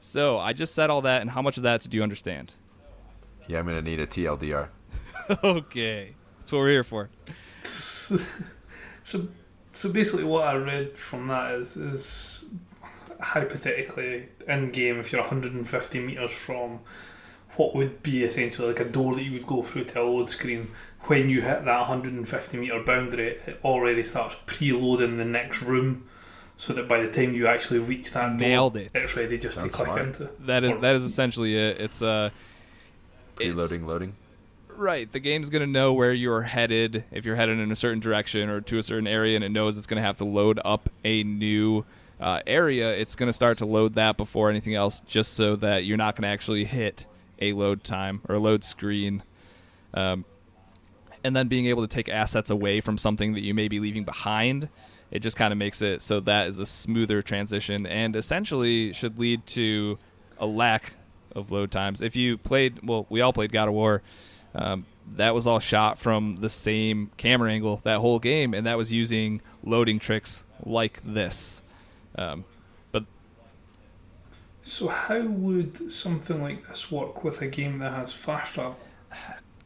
[0.00, 2.54] So, I just said all that, and how much of that did you understand?
[3.48, 4.68] Yeah, I'm gonna need a TLDR.
[5.44, 6.14] okay.
[6.38, 7.10] That's what we're here for.
[7.62, 8.18] so,
[9.72, 12.50] so basically, what I read from that is is
[13.20, 16.80] hypothetically in game, if you're 150 meters from
[17.56, 20.30] what would be essentially like a door that you would go through to a load
[20.30, 20.70] screen,
[21.02, 26.06] when you hit that 150 meter boundary, it already starts preloading the next room.
[26.56, 28.90] So that by the time you actually reach that door, Nailed it.
[28.94, 30.06] it's ready just Sounds to click smart.
[30.08, 30.30] into.
[30.40, 31.80] That is Or- that is essentially it.
[31.80, 32.28] It's uh
[33.38, 34.12] it's- Preloading, loading.
[34.80, 35.12] Right.
[35.12, 38.48] The game's going to know where you're headed if you're headed in a certain direction
[38.48, 40.88] or to a certain area, and it knows it's going to have to load up
[41.04, 41.84] a new
[42.18, 42.90] uh, area.
[42.94, 46.16] It's going to start to load that before anything else, just so that you're not
[46.16, 47.04] going to actually hit
[47.40, 49.22] a load time or load screen.
[49.92, 50.24] Um,
[51.22, 54.04] and then being able to take assets away from something that you may be leaving
[54.04, 54.70] behind.
[55.10, 59.18] It just kind of makes it so that is a smoother transition and essentially should
[59.18, 59.98] lead to
[60.38, 60.94] a lack
[61.36, 62.00] of load times.
[62.00, 64.00] If you played, well, we all played God of War.
[64.54, 64.86] Um,
[65.16, 68.92] that was all shot from the same camera angle that whole game, and that was
[68.92, 71.62] using loading tricks like this.
[72.16, 72.44] Um,
[72.92, 73.04] but
[74.62, 78.78] So how would something like this work with a game that has fast travel?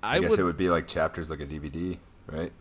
[0.03, 2.53] I, I, guess would, it would be like chapters like a DVD, right?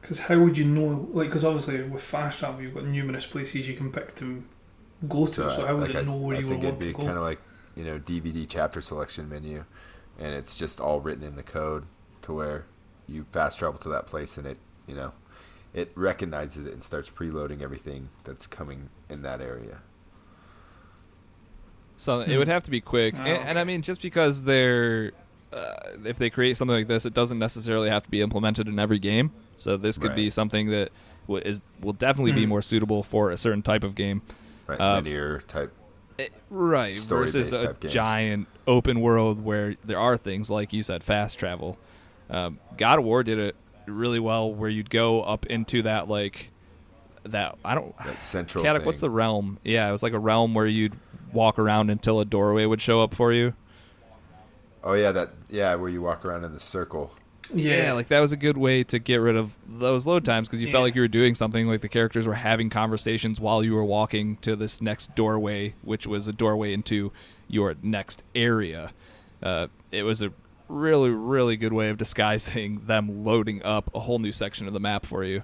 [0.00, 1.08] Because how would you know?
[1.12, 4.42] Like, because obviously with fast travel, you've got numerous places you can pick to
[5.08, 5.48] go to.
[5.50, 6.92] So, how would like it I, know where I you think would it'd want be
[6.92, 7.04] to go?
[7.04, 7.40] kind of like
[7.76, 9.64] you know DVD chapter selection menu,
[10.18, 11.84] and it's just all written in the code
[12.22, 12.66] to where
[13.08, 15.12] you fast travel to that place, and it you know
[15.74, 19.78] it recognizes it and starts preloading everything that's coming in that area.
[21.96, 22.38] So it Hmm.
[22.38, 25.12] would have to be quick, Oh, and, and I mean, just because they're,
[25.52, 25.72] uh,
[26.04, 28.98] if they create something like this, it doesn't necessarily have to be implemented in every
[28.98, 29.30] game.
[29.56, 30.90] So this could be something that
[31.28, 32.48] w- is will definitely be Hmm.
[32.50, 34.22] more suitable for a certain type of game.
[34.66, 35.72] Right, Uh, linear type.
[36.22, 37.92] It- right versus a games.
[37.92, 41.78] giant open world where there are things like you said fast travel
[42.30, 43.56] um, god of war did it
[43.86, 46.50] really well where you'd go up into that like
[47.24, 48.62] that i don't That central.
[48.86, 50.94] What's the realm yeah it was like a realm where you'd
[51.32, 53.54] walk around until a doorway would show up for you
[54.84, 57.12] Oh yeah, that yeah, where you walk around in the circle.
[57.52, 60.60] Yeah, like that was a good way to get rid of those load times because
[60.60, 63.74] you felt like you were doing something like the characters were having conversations while you
[63.74, 67.12] were walking to this next doorway which was a doorway into
[67.48, 68.92] your next area.
[69.42, 70.32] Uh, it was a
[70.68, 74.80] really really good way of disguising them loading up a whole new section of the
[74.80, 75.42] map for you.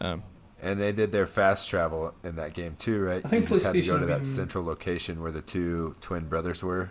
[0.00, 0.22] Um,
[0.62, 3.24] And they did their fast travel in that game too, right?
[3.24, 6.26] I think you just had to go to that central location where the two twin
[6.28, 6.90] brothers were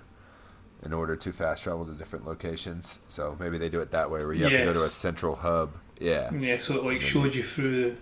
[0.86, 3.00] in order to fast travel to different locations.
[3.08, 5.36] So maybe they do it that way where you have to go to a central
[5.38, 5.72] hub.
[6.00, 6.34] Yeah.
[6.34, 6.58] yeah.
[6.58, 7.96] So it like showed you through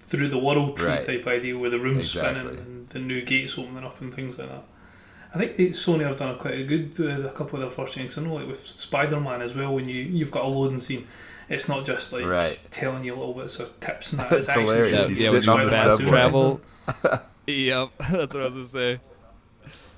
[0.00, 1.02] through the world tree Right.
[1.04, 2.40] type idea where the room's Exactly.
[2.42, 4.64] spinning and the new gates opening up and things like that.
[5.34, 7.70] I think they, Sony have done a quite a good with a couple of their
[7.70, 8.16] first things.
[8.16, 9.74] I know, like with Spider Man as well.
[9.74, 11.06] When you you've got a loading scene,
[11.48, 12.60] it's not just like Right.
[12.70, 14.32] telling you a little bits of tips and that.
[14.32, 14.92] It's actually hilarious.
[14.92, 16.60] showing He's you yeah, when sitting you on the fast travel
[17.46, 19.00] yep that's what i was gonna say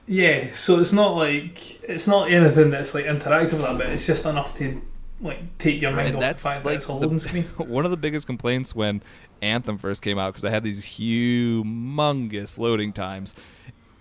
[0.07, 3.89] Yeah, so it's not like it's not anything that's like interactive with that bit.
[3.91, 4.81] It's just enough to
[5.21, 7.19] like take your mind And off that's, the fact like, that it's a the- loading
[7.21, 7.45] screen.
[7.57, 9.03] one of the biggest complaints when
[9.43, 13.35] Anthem first came out because I had these humongous loading times.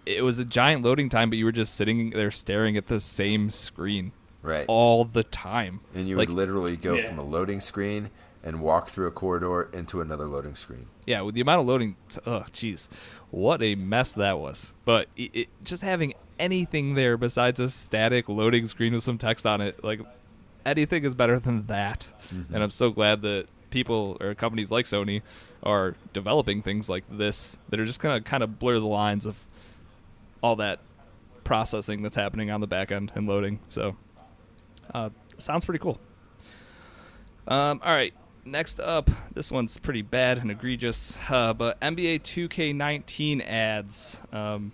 [0.06, 3.00] It was a giant loading time, but you were just sitting there staring at the
[3.00, 4.12] same screen
[4.44, 4.66] Right.
[4.68, 5.80] all the time.
[5.96, 7.08] And you like- would literally go Yeah.
[7.08, 8.12] from a loading screen
[8.44, 10.86] and walk through a corridor into another loading screen.
[11.08, 12.88] Yeah, with the amount of loading, t- oh jeez,
[13.32, 14.74] what a mess that was.
[14.86, 19.46] But it, it, just having anything there besides a static loading screen with some text
[19.46, 20.02] on it, like
[20.66, 22.08] anything is better than that.
[22.54, 25.22] And I'm so glad that people or companies like Sony
[25.64, 29.38] are developing things like this that are just gonna kind of blur the lines of
[30.42, 30.80] all that
[31.44, 33.60] processing that's happening on the back end and loading.
[33.70, 33.96] So,
[34.94, 36.00] uh, sounds pretty cool.
[37.48, 38.14] Um, all right,
[38.46, 44.22] next up, this one's pretty bad and egregious, uh, but NBA 2K19 ads.
[44.32, 44.72] Um,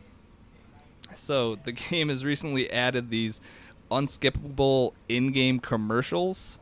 [1.15, 3.41] so the game has recently added these
[3.89, 6.59] unskippable in-game commercials.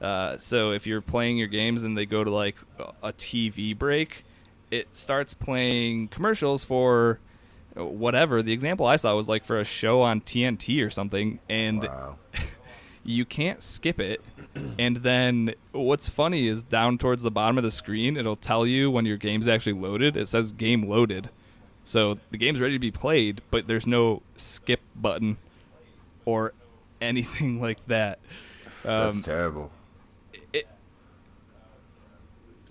[0.00, 2.56] Uh, so if you're playing your games and they go to like
[3.02, 4.24] a- TV break,
[4.70, 7.18] it starts playing commercials for
[7.74, 8.42] whatever.
[8.42, 12.16] The example I saw was like for a show on TNT or something, and Wow.
[13.06, 14.20] you can't skip it.
[14.78, 18.90] And then what's funny is down towards the bottom of the screen, it'll tell you
[18.90, 20.16] when your game's actually loaded.
[20.16, 21.30] It says game loaded.
[21.84, 25.36] So the game's ready to be played, but there's no skip button
[26.24, 26.52] or
[27.00, 28.18] anything like that.
[28.82, 29.70] That's Um, terrible.
[30.52, 30.66] it,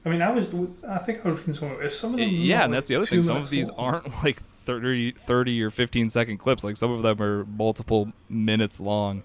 [0.05, 1.81] I mean, I was, was I think I was reading somewhere.
[1.83, 3.23] Is some of them yeah, not, and like, that's the other thing.
[3.23, 3.79] Some of these long?
[3.95, 6.63] aren't like 30, 30 or 15 second clips.
[6.63, 9.23] Like some of them are multiple minutes long.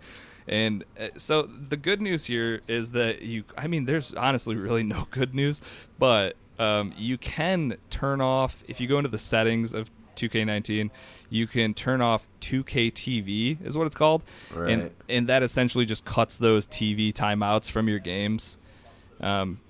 [0.50, 4.82] And uh, so the good news here is that you, I mean, there's honestly really
[4.82, 5.62] no good news,
[5.98, 10.90] but um, you can turn off, if you go into the settings of 2K19,
[11.30, 14.24] you can turn off 2K TV, is what it's called.
[14.72, 18.58] And, and that essentially just cuts those TV timeouts from your games.
[19.20, 19.60] Um,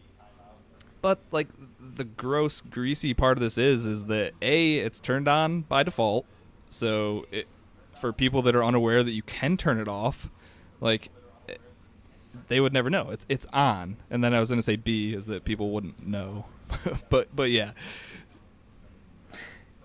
[1.03, 5.63] but like the gross greasy part of this is is that a it's turned on
[5.63, 6.27] by default
[6.69, 7.49] so it,
[7.99, 10.31] for people that are unaware that you can turn it off
[10.81, 11.11] like
[12.49, 15.13] they would never know it's it's on and then i was going to say b
[15.15, 16.45] is that people wouldn't know
[17.11, 17.73] but but yeah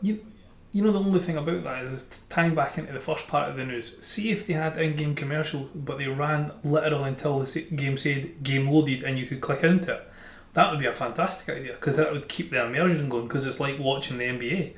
[0.02, 0.26] You,
[0.72, 3.56] you know, the only thing about that is tying back into the first part of
[3.56, 3.98] the news.
[4.06, 8.70] See if they had in-game commercial, but they ran literally until the game said "game
[8.70, 10.10] loaded" and you could click into it.
[10.54, 13.24] That would be a fantastic idea because that would keep the immersion going.
[13.24, 14.74] Because it's like watching the NBA.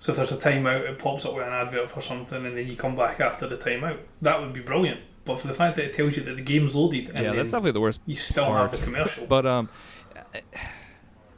[0.00, 2.66] So if there's a timeout, it pops up with an advert for something, and then
[2.66, 3.98] you come back after the timeout.
[4.22, 5.00] That would be brilliant.
[5.26, 7.50] But for the fact that it tells you that the game's loaded, and yeah that's
[7.50, 8.70] definitely the worst you still part.
[8.70, 9.26] have the commercial.
[9.26, 9.68] But um,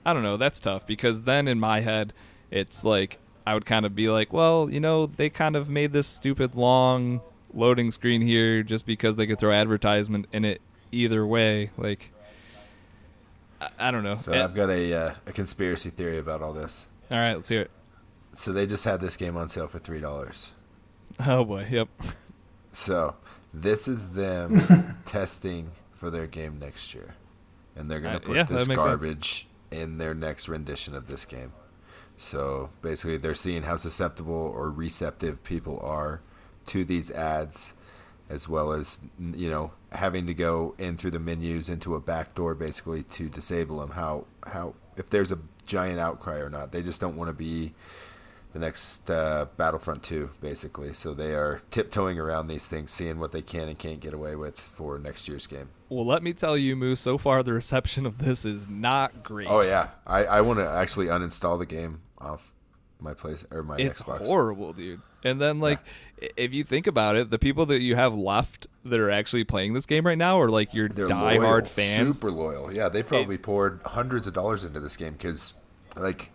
[0.07, 0.37] I don't know.
[0.37, 2.13] That's tough because then in my head,
[2.51, 5.93] it's like I would kind of be like, well, you know, they kind of made
[5.93, 7.21] this stupid long
[7.53, 10.61] loading screen here just because they could throw advertisement in it
[10.93, 11.71] either way.
[11.77, 12.13] Like,
[13.61, 14.15] I, I don't know.
[14.15, 16.87] So Eh, I've got a uh, a conspiracy theory about all this.
[17.11, 17.71] all right, let's hear it.
[18.35, 20.53] So they just had this game on sale for three dollars.
[21.21, 21.89] Oh boy, yep.
[22.73, 23.17] So
[23.53, 24.59] this is them
[25.05, 27.15] testing for their game next year.
[27.77, 28.85] and they're going Uh, to put yeah, this makes sense.
[29.01, 31.53] garbage in their next rendition of this game.
[32.19, 36.21] So basically, they're seeing how susceptible or receptive people are
[36.67, 37.75] to these ads,
[38.31, 42.35] as well as you know having to go in through the menus into a back
[42.35, 43.91] door basically to disable them.
[43.91, 47.75] How how if there's a giant outcry or not, they just don't want to be
[48.53, 50.93] the next uh, Battlefront 2, basically.
[50.93, 54.37] So they are tiptoeing around these things, seeing what they can and can't get away
[54.37, 55.71] with for next year's game.
[55.89, 57.01] Well, let me tell you, Moose.
[57.01, 59.49] So far, the reception of this is not great.
[59.49, 62.53] Oh yeah, I, I want to actually uninstall the game off
[63.01, 64.27] my place or my it's Xbox.
[64.27, 65.01] horrible, dude.
[65.25, 65.79] And then, like,
[66.21, 69.45] i if you think about it, the people that you have left that are actually
[69.45, 72.17] playing this game right now are like your They're diehard loyal, fans.
[72.17, 72.73] super loyal.
[72.73, 75.55] Yeah, they probably poured hundreds of dollars into this game because,
[75.97, 76.31] like,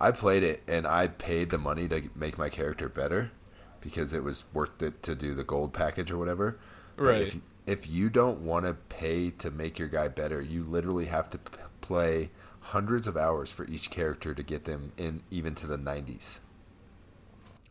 [0.00, 3.32] I played it and I paid the money to make my character better
[3.80, 6.58] because it was worth it to do the gold package or whatever.
[6.96, 7.22] But Right.
[7.22, 7.36] If,
[7.66, 11.38] if you don't want to pay to make your guy better, you literally have to
[11.38, 12.30] p- play
[12.60, 16.40] hundreds of hours for each character to get them in even to the 90s.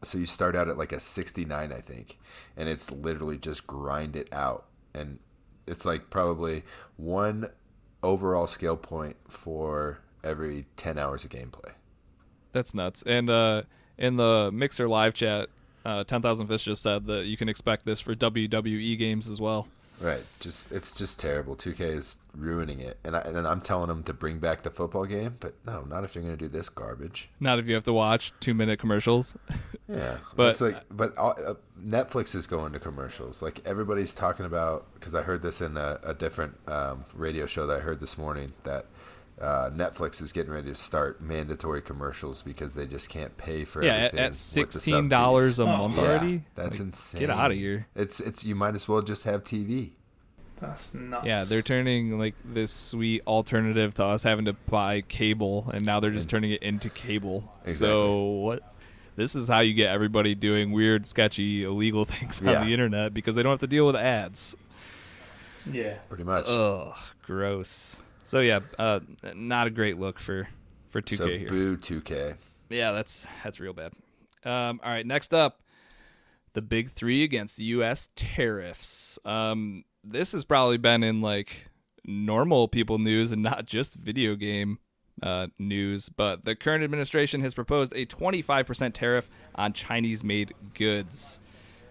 [0.04, 2.18] So you start out at like a 69, I think,
[2.56, 4.66] and it's literally just grind it out.
[4.94, 5.20] And
[5.68, 6.64] it's like probably
[6.96, 7.50] one
[8.02, 11.72] overall skill point for every 10 hours of gameplay.
[12.52, 13.04] That's nuts.
[13.06, 13.64] And uh,
[13.98, 15.50] in the Mixer live chat,
[15.86, 19.68] uh, 10,000 Fish just said that you can expect this for WWE games as well.
[20.02, 20.24] Right.
[20.40, 21.58] Just it's just terrible.
[21.58, 22.98] 2K is ruining it.
[23.04, 26.06] And I, and I'm telling them to bring back the football game, but no, not
[26.06, 27.30] if you're going to do this garbage.
[27.42, 29.36] Not if you have to watch two minute commercials.
[29.92, 33.42] Yeah, But- but it's like, but all, uh, Netflix is going to commercials.
[33.42, 37.66] Like everybody's talking about because I heard this in a, a different um, radio show
[37.66, 38.86] that I heard this morning that
[39.42, 43.84] uh, Netflix is getting ready to start mandatory commercials because they just can't pay for
[43.84, 44.20] yeah, at, everything.
[44.20, 46.44] at with sixteen dollars a month Oh, Yeah, already.
[46.56, 47.22] that's Like, insane.
[47.22, 47.88] Get out of here.
[47.96, 49.92] It's it's you might as well just have TV.
[50.60, 51.26] That's nuts.
[51.26, 56.02] Yeah, they're turning like this sweet alternative to us having to buy cable, and now
[56.02, 57.50] they're just And- turning it into cable.
[57.64, 57.88] Exactly.
[57.88, 58.64] So what?
[59.16, 62.64] This is how you get everybody doing weird, sketchy, illegal things on Yeah.
[62.64, 64.56] the internet because they don't have to deal with ads.
[65.72, 65.96] Yeah.
[66.10, 66.46] Pretty much.
[66.48, 66.94] Ugh,
[67.26, 67.98] gross.
[68.30, 69.00] So yeah, uh,
[69.34, 70.48] not a great look for
[70.92, 71.50] for 2K so here.
[71.50, 72.36] boo 2K.
[72.70, 73.92] Yeah, that's that's real bad.
[74.46, 75.64] Um, all right, next up,
[76.54, 78.10] the big three against the U.S.
[78.16, 79.18] tariffs.
[79.26, 81.72] Um, this has probably been in like
[82.06, 84.78] normal people news and not just video game
[85.24, 86.10] uh, news.
[86.10, 91.40] But the current administration has proposed a 25% tariff on Chinese-made goods.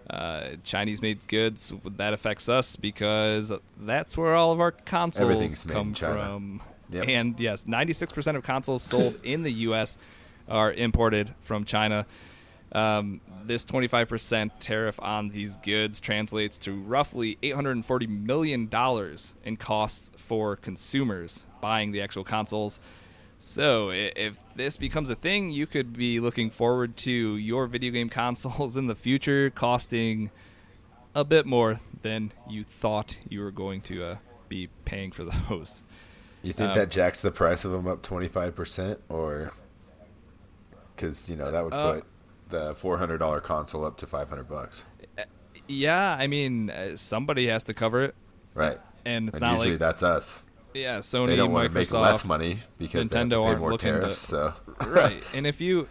[0.09, 5.93] Uh, Chinese-made goods that affects us because that's where all of our consoles made come
[5.93, 6.61] from.
[6.89, 7.05] Yep.
[7.07, 9.97] And yes, 96% of consoles sold in the U.S.
[10.47, 12.07] are imported from China.
[12.71, 18.69] Um, this 25% tariff on these goods translates to roughly $840 million
[19.43, 22.79] in costs for consumers buying the actual consoles.
[23.41, 28.09] So, if this becomes a thing, you could be looking forward to your video game
[28.21, 30.29] consoles in the future costing
[31.15, 34.17] a bit more than you thought you were going to uh,
[34.49, 35.83] be paying for those.
[36.43, 39.53] You think Um, that jacks the price of them up 25% or
[40.97, 42.05] cuz you know that would Uh, put
[42.49, 44.85] the $400 console up to 500 bucks.
[45.67, 48.15] Yeah, I mean, uh, somebody has to cover it,
[48.53, 48.79] Right.
[49.05, 50.43] and it's And not usually like that's us.
[50.73, 53.93] Yeah, Sony, they don't want to make less Microsoft, money because Nintendo aren't more looking
[53.93, 54.19] to- tariffs.
[54.19, 54.53] So
[54.87, 55.23] right.
[55.33, 55.87] And if you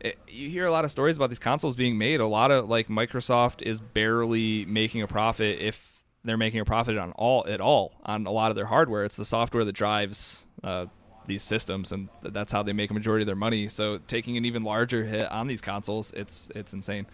[0.00, 2.68] it, you hear a lot of stories about these consoles being made, a lot of
[2.68, 7.60] like Microsoft is barely making a profit if they're making a profit on all at
[7.60, 9.04] all on a lot of their hardware.
[9.04, 10.86] It's the software that drives uh,
[11.26, 13.68] these systems, and that's how they make a majority of their money.
[13.68, 17.06] So taking an even larger hit on these consoles, it's it's insane.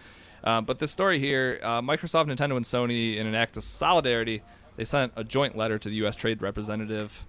[0.42, 4.42] Um, but this story here, uh, Microsoft, Nintendo, and Sony, in an act of solidarity,
[4.80, 6.16] they sent a joint letter to the U.S.
[6.16, 7.26] Trade Representative,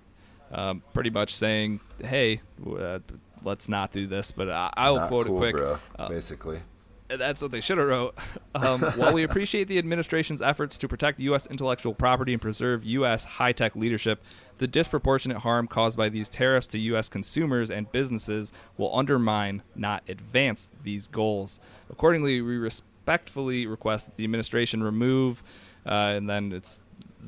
[0.53, 2.99] um, pretty much saying, "Hey, uh,
[3.43, 5.55] let's not do this." But I, I'll not quote cool, it quick.
[5.57, 5.79] bro.
[5.99, 6.61] Uh, basically.
[7.09, 8.17] that's what they should have wrote.
[8.53, 11.47] Um, while we appreciate the administration's efforts to protect U.S.
[11.47, 13.23] intellectual property and preserve U.S.
[13.23, 14.21] high-tech leadership,
[14.57, 17.07] the disproportionate harm caused by these tariffs to U.S.
[17.07, 21.61] consumers and businesses will undermine, not advance, these goals.
[21.89, 25.43] Accordingly, we respectfully request that the administration remove,
[25.85, 26.81] uh, and then it's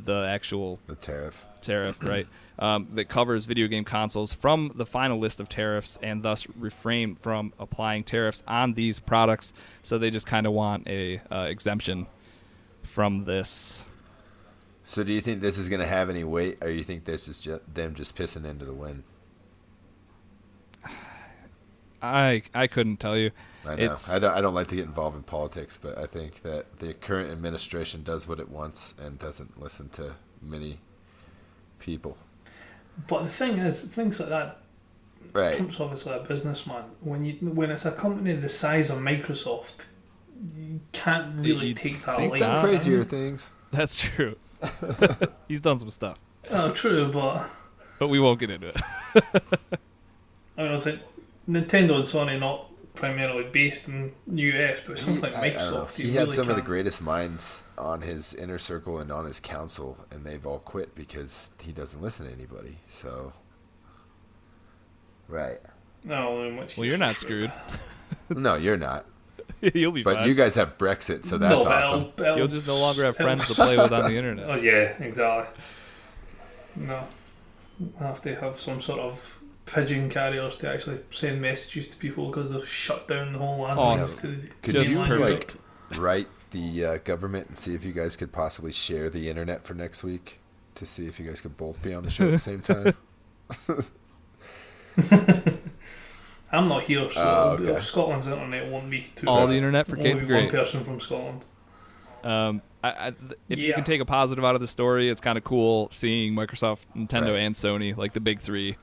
[0.06, 1.46] the actual The tariff.
[1.62, 2.28] tariff, right,
[2.60, 7.16] um, that covers video game consoles from the final list of tariffs and thus refrain
[7.16, 9.54] from applying tariffs on these products.
[9.82, 12.08] So they just kind of want a uh, exemption
[12.84, 13.86] from this.
[14.86, 17.28] So do you think this is going to have any weight, or you think this
[17.28, 19.04] is just them just pissing into the wind?
[22.02, 23.32] I I couldn't tell you.
[23.66, 23.96] I know.
[24.10, 24.34] I don't.
[24.34, 28.04] I don't like to get involved in politics, but I think that the current administration
[28.04, 30.80] does what it wants and doesn't listen to many
[31.80, 32.18] people.
[33.08, 34.60] But the thing is, things like that.
[35.32, 35.56] Right.
[35.56, 36.84] Trump's obviously a businessman.
[37.02, 39.86] When you when it's a company the size of Microsoft,
[40.58, 42.40] you can't really You take that think light.
[42.40, 42.46] so?
[42.52, 43.04] can Crazier you?
[43.04, 43.52] things.
[43.72, 44.36] That's true.
[45.48, 47.50] He's done some stuff, Oh, true, but
[48.00, 48.78] but we won't get into it.
[50.58, 51.00] I mean, I was like,
[51.50, 55.82] Nintendo and Sony not primarily based in US, but something like I- I don't know.
[55.84, 55.96] Microsoft.
[55.96, 59.26] He you had really some of the greatest minds on his inner circle and on
[59.26, 62.78] his council, and they've all quit because he doesn't listen to anybody.
[62.90, 63.34] So,
[65.28, 65.60] right?
[66.04, 67.52] No, in which Well, you're we're not screwed.
[68.30, 69.06] No, you're not.
[69.62, 70.28] You'll be But fine.
[70.28, 72.02] you guys have Brexit, so that's No, awesome.
[72.02, 74.50] it'll- it'll- You'll just no longer have friends to play with on the internet.
[74.50, 75.64] Oh yeah, exactly.
[76.76, 77.00] No,
[78.00, 82.28] I have to have some sort of pigeon carriers to actually send messages to people
[82.28, 83.80] because they've shut down the whole land.
[83.80, 84.20] Awesome.
[84.20, 85.56] To the Could you perfect.
[85.92, 89.66] like write the uh, government and see if you guys could possibly share the internet
[89.66, 90.40] for next week
[90.76, 92.94] to see if you guys could both be on the show at the same time?
[96.52, 97.80] I'm not here, so Oh, okay.
[97.82, 99.28] Scotland's internet won't be too.
[99.28, 99.50] All bad.
[99.50, 100.52] the internet for Only kids, one great.
[100.52, 101.44] person from Scotland.
[102.24, 105.20] Um, I, I, th- if you can take a positive out of the story, it's
[105.20, 107.40] kind of cool seeing Microsoft, Nintendo, Right.
[107.40, 108.78] and Sony, like the big three,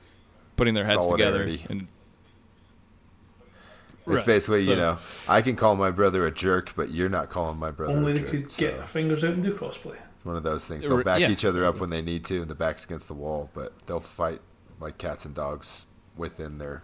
[0.55, 1.43] putting their heads together.
[1.69, 1.87] And
[4.07, 4.25] It's Right.
[4.25, 4.97] basically, you know,
[5.27, 8.15] I can call my brother a jerk, but you're not calling my brother Only a
[8.15, 8.29] they jerk.
[8.31, 9.95] could so get their fingers out and do crossplay.
[10.15, 10.87] it's one of those things.
[10.87, 13.13] They'll back yeah, each other up when they need to, and the back's against the
[13.13, 14.41] wall, but they'll fight
[14.79, 15.85] like cats and dogs
[16.17, 16.83] within their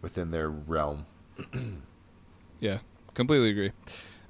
[0.00, 1.06] within their realm.
[2.60, 2.78] yeah,
[3.14, 3.72] completely agree.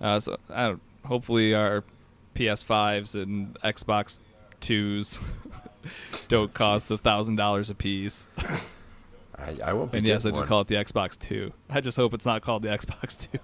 [0.00, 1.84] Uh, so I don't, hopefully our
[2.34, 4.20] PS5s and Xbox
[4.60, 5.20] Twos
[6.28, 8.28] don't cost a thousand dollars a piece.
[9.38, 10.48] I, I won't be And yes, I getting did one.
[10.48, 11.52] call it the Xbox Two.
[11.68, 13.38] I just hope it's not called the Xbox Two.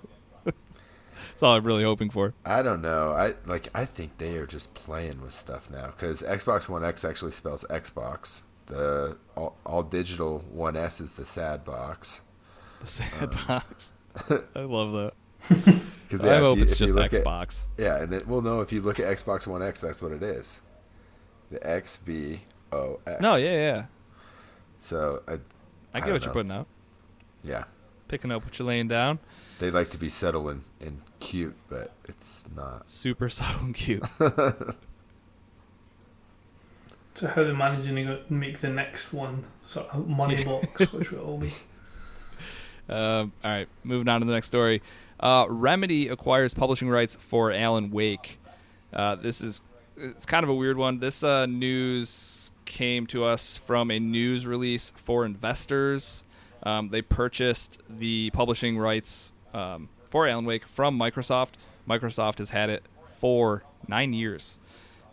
[0.44, 2.34] That's all I'm really hoping for.
[2.44, 3.12] I don't know.
[3.12, 3.68] I like.
[3.74, 7.64] I think they are just playing with stuff now because Xbox One X actually spells
[7.70, 8.42] Xbox.
[8.66, 12.20] The all, all digital One S is the sad box.
[12.80, 13.92] The sad um, box.
[14.54, 15.12] I love that.
[16.06, 17.66] Because I hope it's just Xbox.
[17.78, 20.22] yeah, and it, well, no, if you look at Xbox One X, that's what it
[20.22, 20.60] is.
[21.52, 22.40] The X B
[22.72, 23.20] O X.
[23.20, 23.84] No, yeah, yeah.
[24.80, 26.66] So I, I I get don't what you're putting out.
[27.44, 27.64] yeah,
[28.08, 29.18] Picking up what you're laying down.
[29.58, 32.88] they like to be subtle and, and cute, but it's not.
[32.90, 34.02] Super subtle and cute.
[37.14, 40.44] So how they're managing to go- make the next one sort of money Yeah.
[40.44, 41.52] box, which will all be.
[42.88, 44.80] Um, all right, moving on to the next story.
[45.20, 48.38] Uh, Remedy acquires publishing rights for Alan Wake.
[48.94, 49.60] Uh, this is
[49.96, 50.98] it's kind of a weird one.
[50.98, 56.24] This uh, news came to us from a news release for investors.
[56.62, 61.50] Um, they purchased the publishing rights um, for Alan Wake from Microsoft.
[61.88, 62.84] Microsoft has had it
[63.20, 64.58] for nine years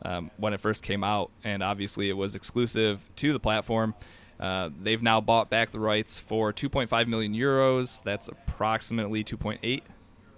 [0.03, 3.95] um, when it first came out, and obviously it was exclusive to the platform.
[4.39, 8.01] Uh, they've now bought back the rights for 2.5 million euros.
[8.03, 9.81] That's approximately 2.8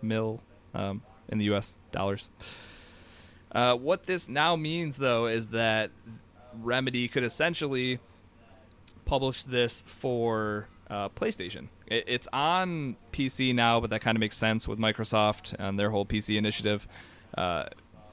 [0.02, 0.42] mil
[0.74, 1.76] um, in the U.S.
[1.92, 2.30] dollars.
[3.52, 5.92] Uh, what this now means, though, is that
[6.54, 8.00] Remedy could essentially
[9.06, 11.68] publish this for uh, PlayStation.
[11.88, 15.90] It, it's on PC now, but that kind of makes sense with Microsoft and their
[15.90, 16.88] whole PC initiative.
[17.38, 17.66] Uh,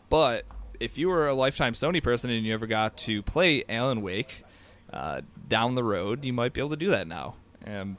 [0.09, 0.45] but
[0.81, 4.45] if you were a lifetime Sony person and you ever got to play Alan Wake
[4.93, 7.35] uh, down the road, you might be able to do that now.
[7.65, 7.97] And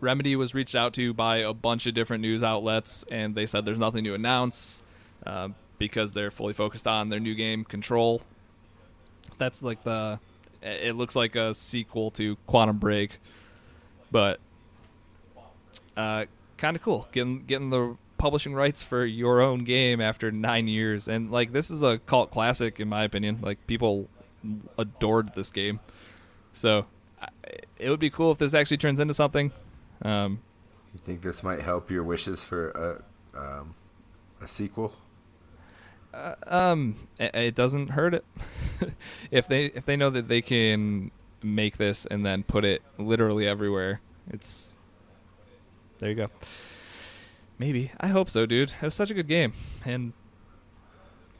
[0.00, 3.64] Remedy was reached out to by a bunch of different news outlets, and they said
[3.64, 4.82] there's nothing to announce
[5.26, 5.48] uh,
[5.78, 8.22] because they're fully focused on their new game, Control.
[9.38, 10.18] That's like the.
[10.60, 13.20] It looks like a sequel to Quantum Break,
[14.10, 14.40] but
[15.96, 16.24] uh,
[16.56, 17.06] kind of cool.
[17.12, 21.70] Getting getting the publishing rights for your own game after nine years, and like this
[21.70, 23.38] is a cult classic in my opinion.
[23.40, 24.08] Like people
[24.76, 25.78] adored this game,
[26.52, 26.86] so
[27.78, 29.52] it would be cool if this actually turns into something.
[30.02, 30.40] Um,
[30.92, 33.74] You think this might help your wishes for a um,
[34.40, 34.92] a sequel?
[36.46, 38.24] Um, it, it doesn't hurt it
[39.30, 41.10] if they if they know that they can
[41.42, 44.00] make this and then put it literally everywhere.
[44.30, 44.76] It's
[45.98, 46.28] there you go.
[47.58, 48.72] Maybe I hope so, dude.
[48.80, 49.52] It was such a good game,
[49.84, 50.12] and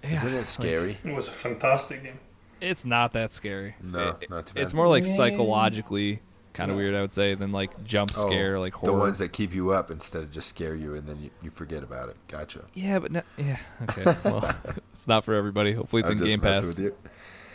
[0.03, 0.99] yeah, Isn't it like, scary?
[1.05, 2.19] It was a fantastic game.
[2.61, 3.77] it's not that scary.
[3.83, 4.63] No, It- not too bad.
[4.63, 5.15] It's more like Yeah.
[5.17, 6.21] psychologically
[6.59, 6.83] kind of Yeah.
[6.83, 8.93] weird, I would say, than like jump Oh, scare, like horror.
[8.93, 11.51] The ones that keep you up instead of just scare you and then you, you
[11.51, 12.17] forget about it.
[12.29, 12.65] Gotcha.
[12.75, 14.17] yeah, but no, yeah, okay.
[14.25, 14.55] Well,
[14.93, 15.73] it's not for everybody.
[15.73, 16.67] Hopefully, it's I'm in Game Pass.
[16.67, 16.95] With you.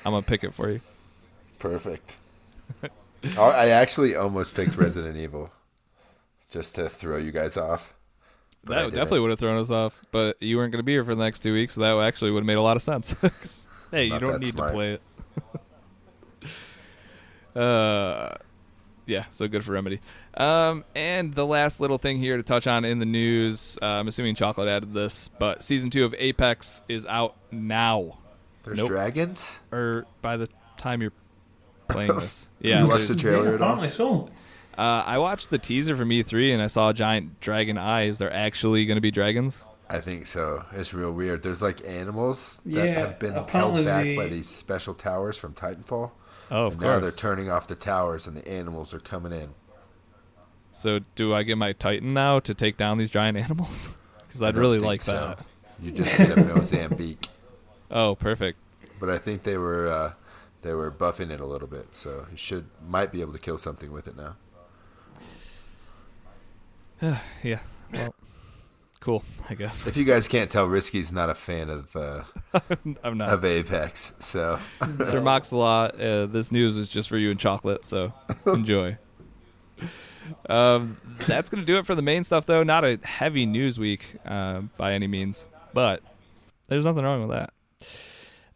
[0.06, 0.82] I'm gonna pick it for you.
[1.60, 2.18] Perfect.
[2.82, 2.90] I
[3.38, 5.52] I actually almost picked Resident Evil
[6.50, 7.94] just to throw you guys off.
[8.66, 11.16] that definitely would have thrown us off, but you weren't going to be here for
[11.16, 13.16] the next two weeks, so that actually would have made a lot of sense.
[13.92, 14.72] hey, you don't need smart.
[14.72, 15.02] to play it.
[17.56, 18.36] Uh,
[19.06, 20.00] yeah, so good for Remedy.
[20.36, 24.08] Um, and the last little thing here to touch on in the news, uh, I'm
[24.08, 28.18] assuming Chocolate added this, but season two of Apex is out now,
[28.64, 28.88] There's Nope.
[28.90, 29.60] dragons.
[29.72, 31.14] or by the time you're
[31.90, 32.50] playing this.
[32.60, 33.74] Yeah, You watched the trailer yeah, at all?
[33.74, 34.30] apparently so.
[34.78, 38.18] uh, I watched the teaser from E3 and I saw giant dragon eyes.
[38.20, 39.64] They're actually going to be dragons.
[39.90, 40.64] I think so.
[40.72, 41.44] It's real weird.
[41.44, 45.54] There's like animals that Yeah, have been held back they- by these special towers from
[45.54, 46.12] Titanfall.
[46.54, 49.56] Oh, of and now they're turning off the towers and the animals are coming in.
[50.72, 53.90] So do I get my Titan now to take down these giant animals?
[54.28, 55.12] Because I'd really like so.
[55.12, 55.46] that.
[55.80, 57.28] You just get a Mozambique.
[57.92, 58.58] Oh, perfect.
[59.00, 60.14] But I think they were uh,
[60.64, 63.60] they were buffing it a little bit, so you should might be able to kill
[63.60, 64.36] something with it now.
[67.44, 67.60] yeah.
[67.94, 68.16] Well,
[69.04, 69.24] cool.
[69.50, 72.24] I guess If you guys can't tell, Risky's not a fan of uh,
[73.04, 73.30] I'm not.
[73.30, 78.14] of Apex, so Sir Moxalot, uh, this news is just for you and chocolate, so
[78.48, 78.98] enjoy.
[80.50, 80.98] um,
[81.28, 82.64] that's gonna do it for the main stuff, though.
[82.64, 86.02] Not a heavy news week uh, by any means, but
[86.68, 87.38] there's nothing wrong with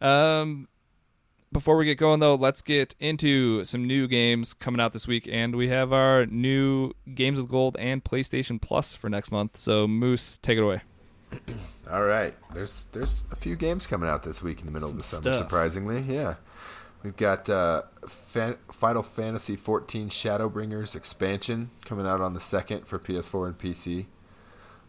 [0.00, 0.06] that.
[0.06, 0.68] Um,
[1.52, 5.28] before we get going, though, let's get into some new games coming out this week,
[5.30, 9.56] and we have our new Games with Gold and PlayStation Plus for next month.
[9.56, 10.82] So, Moose, take it away.
[11.90, 12.34] all right.
[12.54, 15.08] There's there's a few games coming out this week in the middle Some of the
[15.08, 15.22] summer.
[15.22, 15.36] stuff.
[15.36, 16.34] Surprisingly, yeah.
[17.02, 22.98] We've got uh, Fan- Final Fantasy XIV Shadowbringers expansion coming out on the second for
[22.98, 24.06] PS4 and PC.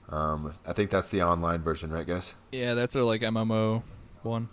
[0.10, 2.34] Um, I think that's the online version, right, guys?
[2.52, 3.84] Yeah, that's our like MMO
[4.23, 4.49] one.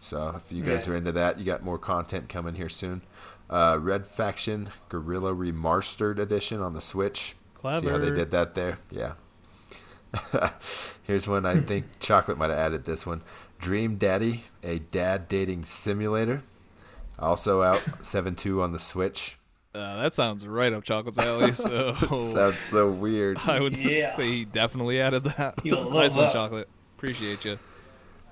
[0.00, 0.94] So if you guys Yeah.
[0.94, 3.02] are into that, you got more content coming here soon.
[3.48, 7.34] Uh, Red Faction Guerrilla Remastered Edition on the Switch.
[7.60, 8.78] See how they did that there?
[8.90, 9.12] Yeah.
[11.02, 13.22] Here's one I think Chocolate might have added this one.
[13.58, 16.42] Dream Daddy, a dad dating simulator.
[17.18, 19.36] Also out 7 2 on the Switch.
[19.74, 21.52] Uh, that sounds right up Chocolate's alley.
[21.52, 23.38] So Sounds so weird.
[23.46, 24.16] I would Yeah.
[24.16, 25.64] say he definitely added that.
[25.64, 26.32] You'll love nice one.
[26.32, 26.68] Chocolate.
[26.96, 27.58] Appreciate you.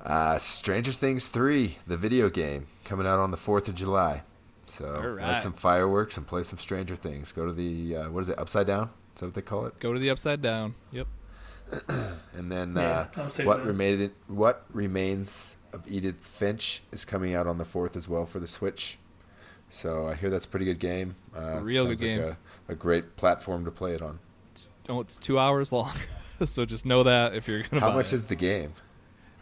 [0.04, 4.22] Uh, Stranger Things 3, the video game, coming out on the 4th of July.
[4.66, 7.32] So All light some fireworks and play some Stranger Things.
[7.32, 8.90] Go to the, uh, what is it, Upside Down?
[9.14, 9.78] Is that what they call it?
[9.80, 10.76] Go to the upside down.
[10.92, 11.08] Yep.
[12.34, 17.58] And then Yeah, uh, what remained what remains of Edith Finch is coming out on
[17.58, 18.96] the fourth as well for the Switch.
[19.68, 21.16] So I hear that's a pretty good game.
[21.36, 22.36] Uh, Real sounds good like game.
[22.68, 24.20] A, a great platform to play it on.
[24.52, 25.92] It's, oh, it's two hours long.
[26.44, 27.80] so just know that if you're gonna.
[27.80, 28.16] How buy much it.
[28.16, 28.72] is the game?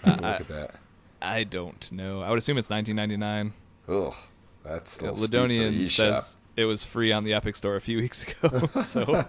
[0.04, 0.74] Uh, I- look at that.
[1.22, 2.20] I don't know.
[2.20, 3.52] I would assume it's 19.99.
[3.88, 4.14] Ugh,
[4.64, 7.76] that's a little steep for the Ladonian says it was free on the Epic Store
[7.76, 8.66] a few weeks ago.
[8.82, 9.24] so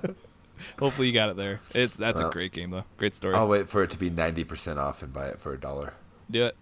[0.80, 1.62] hopefully you got it there.
[1.74, 2.84] It's that's a great game though.
[2.98, 3.36] Great story.
[3.36, 5.94] I'll wait for it to be ninety percent off and buy it for a dollar.
[6.30, 6.58] Do it.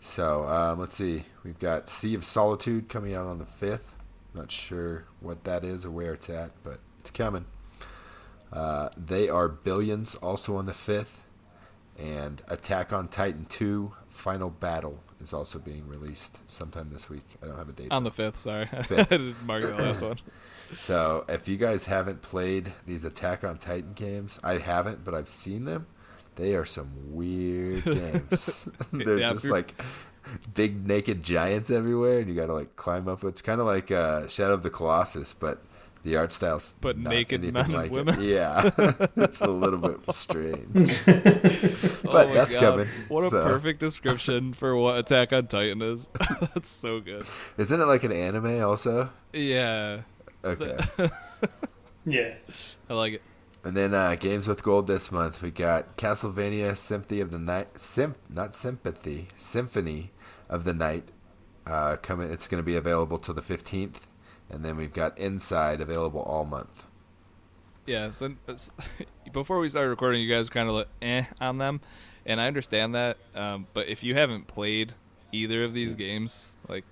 [0.00, 1.24] So um, let's see.
[1.42, 3.94] We've got Sea of Solitude coming out on the fifth.
[4.34, 7.46] Not sure what that is or where it's at, but it's coming.
[8.52, 11.22] Uh, they are billions also on the fifth,
[11.98, 17.24] and Attack on Titan two Final Battle is also being released sometime this week.
[17.42, 17.88] I don't have a date.
[17.90, 18.10] On though.
[18.10, 18.38] the fifth.
[18.38, 18.92] Sorry, Fifth.
[18.92, 20.18] I didn't mark the last one.
[20.76, 25.28] So if you guys haven't played these Attack on Titan games, I haven't, but I've
[25.28, 25.86] seen them.
[26.34, 28.68] They are some weird games.
[28.92, 29.80] They're Yeah, just like
[30.54, 33.22] big naked giants everywhere, and you got to like climb up.
[33.22, 35.62] It's kind of like uh, Shadow of the Colossus, but
[36.06, 37.92] the art style's But not naked anything men and like it.
[37.92, 38.22] women.
[38.22, 38.70] Yeah,
[39.16, 41.02] it's a little bit strange.
[41.06, 42.60] Oh But my that's God.
[42.60, 46.08] coming, What a perfect description for what Attack on Titan is.
[46.54, 47.24] that's so good.
[47.58, 49.10] Isn't it like an anime also?
[49.32, 50.02] Yeah,
[50.44, 50.78] Okay.
[52.04, 52.34] Yeah.
[52.88, 53.22] I like it.
[53.64, 57.80] And then uh, games with gold this month, we got Castlevania Symphony of the Night,
[57.80, 60.12] Sym- not Sympathy, Symphony
[60.48, 61.08] of the Night,
[61.66, 62.30] uh, coming.
[62.30, 64.06] It's going to be available till the fifteenth,
[64.50, 66.86] and then we've got Inside available all month.
[67.86, 68.10] Yeah.
[68.10, 68.32] So
[69.32, 71.80] before we started recording, you guys were kind of like eh on them,
[72.24, 73.16] and I understand that.
[73.34, 74.94] Um, but if you haven't played
[75.32, 76.84] either of these games, like,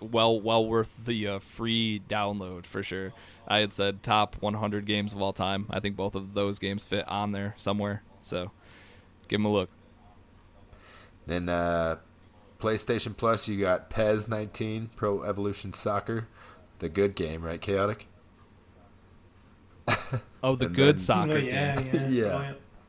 [0.00, 3.12] well, well worth the uh, free download for sure.
[3.46, 5.66] I had said top 100 games of all time.
[5.70, 8.02] I think both of those games fit on there somewhere.
[8.22, 8.50] So
[9.26, 9.70] give them a look.
[11.26, 11.96] Then uh,
[12.60, 16.26] PlayStation Plus, you got PES 19 Pro Evolution Soccer,
[16.80, 17.60] the good game, right?
[17.60, 18.06] Chaotic.
[20.40, 21.90] Oh, the And good then- soccer Oh, yeah, game.
[21.94, 22.08] yeah.
[22.08, 22.24] Yeah.
[22.24, 22.40] Oh,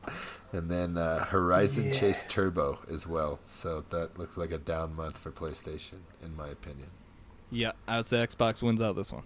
[0.06, 0.12] yeah.
[0.52, 1.92] And then uh, Horizon Yeah.
[1.92, 3.40] Chase Turbo as well.
[3.48, 6.88] So that looks like a down month for PlayStation, in my opinion.
[7.50, 9.24] Yeah, I would say Xbox wins out this one.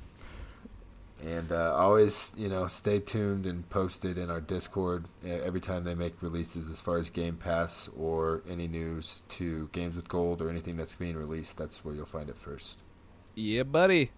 [1.24, 5.84] And uh, always, you know, stay tuned and posted in our Discord uh, every time
[5.84, 10.42] they make releases as far as Game Pass or any news to Games with Gold
[10.42, 11.56] or anything that's being released.
[11.56, 12.78] That's where you'll find it first.
[13.34, 14.10] Yeah, buddy.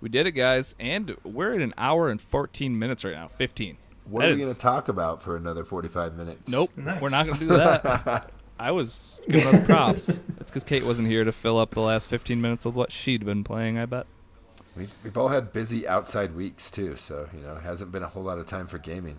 [0.00, 3.28] We did it, guys, and we're at an hour and 14 minutes right now.
[3.38, 3.76] 15.
[4.04, 6.48] What That are we is- going to talk about for another 45 minutes?
[6.50, 7.00] Nope, Nice.
[7.00, 8.30] we're not going to do that.
[8.58, 10.08] I was giving us props.
[10.40, 13.24] It's because Kate wasn't here to fill up the last 15 minutes of what she'd
[13.24, 14.06] been playing, I bet.
[14.76, 18.08] We've, we've all had busy outside weeks, too, so, you know, it hasn't been a
[18.08, 19.18] whole lot of time for gaming.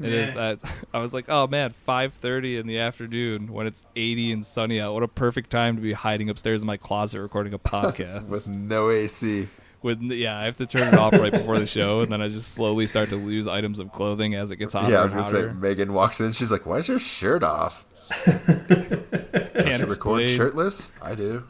[0.00, 0.34] It is.
[0.34, 0.40] Yeah.
[0.40, 0.56] Uh,
[0.94, 4.92] I was like, oh man, 5:30 in the afternoon when it's 80 and sunny out.
[4.94, 8.26] What a perfect time to be hiding upstairs in my closet recording a podcast.
[8.28, 9.48] With no AC.
[9.82, 12.28] With yeah, I have to turn it off right before the show, and then I
[12.28, 15.12] just slowly start to lose items of clothing as it gets hotter yeah, I was
[15.14, 15.52] going to say.
[15.52, 16.32] Megan walks in.
[16.32, 17.84] She's like, why is your shirt off?
[18.24, 20.92] Can't Don't you record shirtless?
[21.00, 21.44] I do.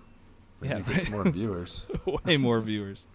[0.60, 1.86] Maybe Yeah, it gets more viewers.
[2.26, 3.06] way more viewers.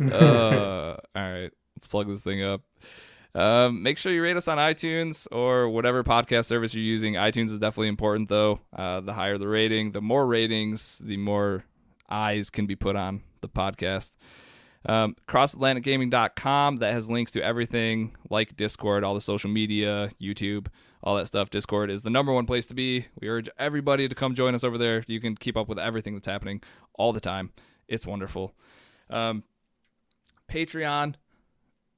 [0.12, 2.62] uh, all right, let's plug this thing up.
[3.34, 7.14] Um, make sure you rate us on iTunes or whatever podcast service you're using.
[7.14, 8.60] iTunes is definitely important, though.
[8.76, 11.64] Uh, the higher the rating, the more ratings, the more
[12.10, 14.12] eyes can be put on the podcast.
[14.86, 20.68] Um, CrossAtlanticGaming.com that has links to everything like Discord, all the social media, YouTube,
[21.02, 21.50] all that stuff.
[21.50, 23.06] Discord is the number one place to be.
[23.20, 25.04] We urge everybody to come join us over there.
[25.06, 26.62] You can keep up with everything that's happening
[26.94, 27.50] all the time.
[27.86, 28.54] It's wonderful.
[29.10, 29.42] Um,
[30.50, 31.14] Patreon.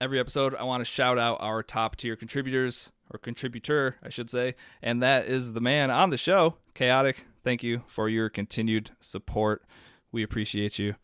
[0.01, 4.31] Every episode, I want to shout out our top tier contributors or contributor, I should
[4.31, 7.27] say, and that is the man on the show, Chaotic.
[7.45, 9.63] Thank you for your continued support.
[10.11, 10.95] We appreciate you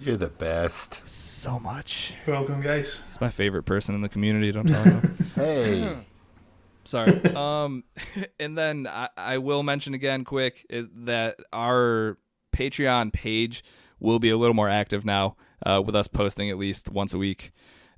[0.00, 1.06] You're the best.
[1.06, 2.14] so much.
[2.26, 3.04] Welcome, guys.
[3.08, 4.52] He's my favorite person in the community.
[4.52, 5.16] Don't tell him.
[5.34, 5.96] Hey.
[6.84, 7.20] Sorry.
[7.34, 7.84] Um,
[8.40, 12.16] and then I, I will mention again, quick, is that our
[12.56, 13.62] Patreon page
[14.00, 17.18] will be a little more active now, uh, with us posting at least once a
[17.18, 17.52] week.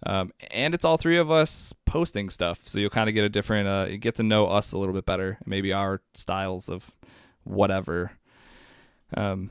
[0.07, 3.29] Um, and it's all three of us posting stuff, so you'll kind of get a
[3.29, 6.91] different, uh, you get to know us a little bit better, maybe our styles of
[7.45, 8.13] whatever.
[9.15, 9.51] Um,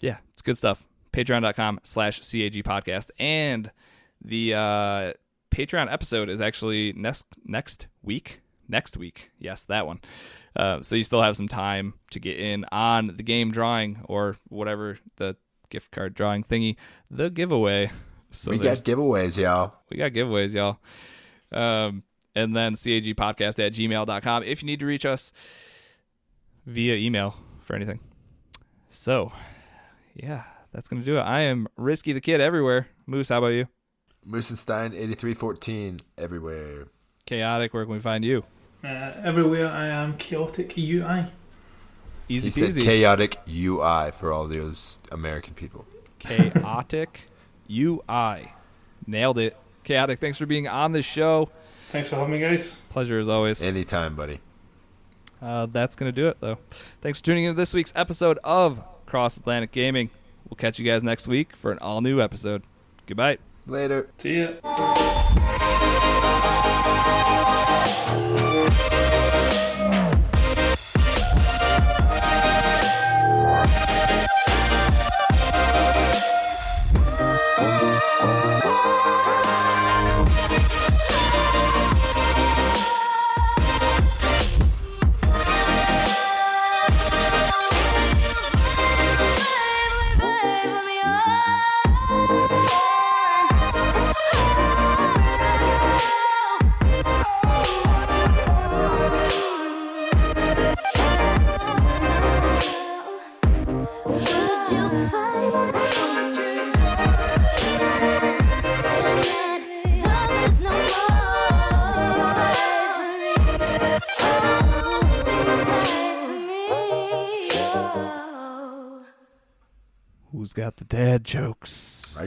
[0.00, 0.84] yeah, it's good stuff.
[1.12, 3.10] Patreon.com slash CAG podcast.
[3.18, 3.70] And
[4.24, 5.12] the uh,
[5.50, 8.40] Patreon episode is actually next next week.
[8.68, 9.30] Next week.
[9.38, 10.00] Yes, that one.
[10.54, 14.36] Uh, so you still have some time to get in on the game drawing or
[14.48, 15.36] whatever the
[15.70, 16.76] gift card drawing thingy,
[17.10, 17.90] the giveaway.
[18.30, 19.74] So we got there's- giveaways, y'all.
[19.90, 20.78] we got giveaways, y'all.
[21.50, 22.02] Um,
[22.34, 25.32] and then cagpodcast at gmail.com if you need to reach us
[26.66, 27.34] via email
[27.64, 28.00] for anything.
[28.90, 29.32] So,
[30.14, 30.42] yeah,
[30.72, 31.22] that's going to do it.
[31.22, 32.88] I am Risky the Kid everywhere.
[33.06, 33.66] Moose, how about you?
[34.26, 36.88] Moosenstein 8314 everywhere.
[37.24, 38.44] Chaotic, where can we find you?
[38.84, 41.26] Uh, everywhere I am chaotic UI.
[42.28, 42.82] Easy He said peasy.
[42.82, 45.86] chaotic UI for all those American people.
[46.18, 47.22] Chaotic
[47.70, 48.52] UI.
[49.06, 49.56] Nailed it.
[49.84, 51.48] Chaotic, thanks for being on the show.
[51.90, 52.74] Thanks for having me, guys.
[52.90, 53.62] Pleasure as always.
[53.62, 54.40] Anytime, buddy.
[55.40, 56.58] Uh, that's going to do it, though.
[57.00, 60.10] Thanks for tuning in to this week's episode of Cross Atlantic Gaming.
[60.50, 62.62] We'll catch you guys next week for an all new episode.
[63.06, 63.38] Goodbye.
[63.66, 64.08] Later.
[64.18, 64.54] See ya.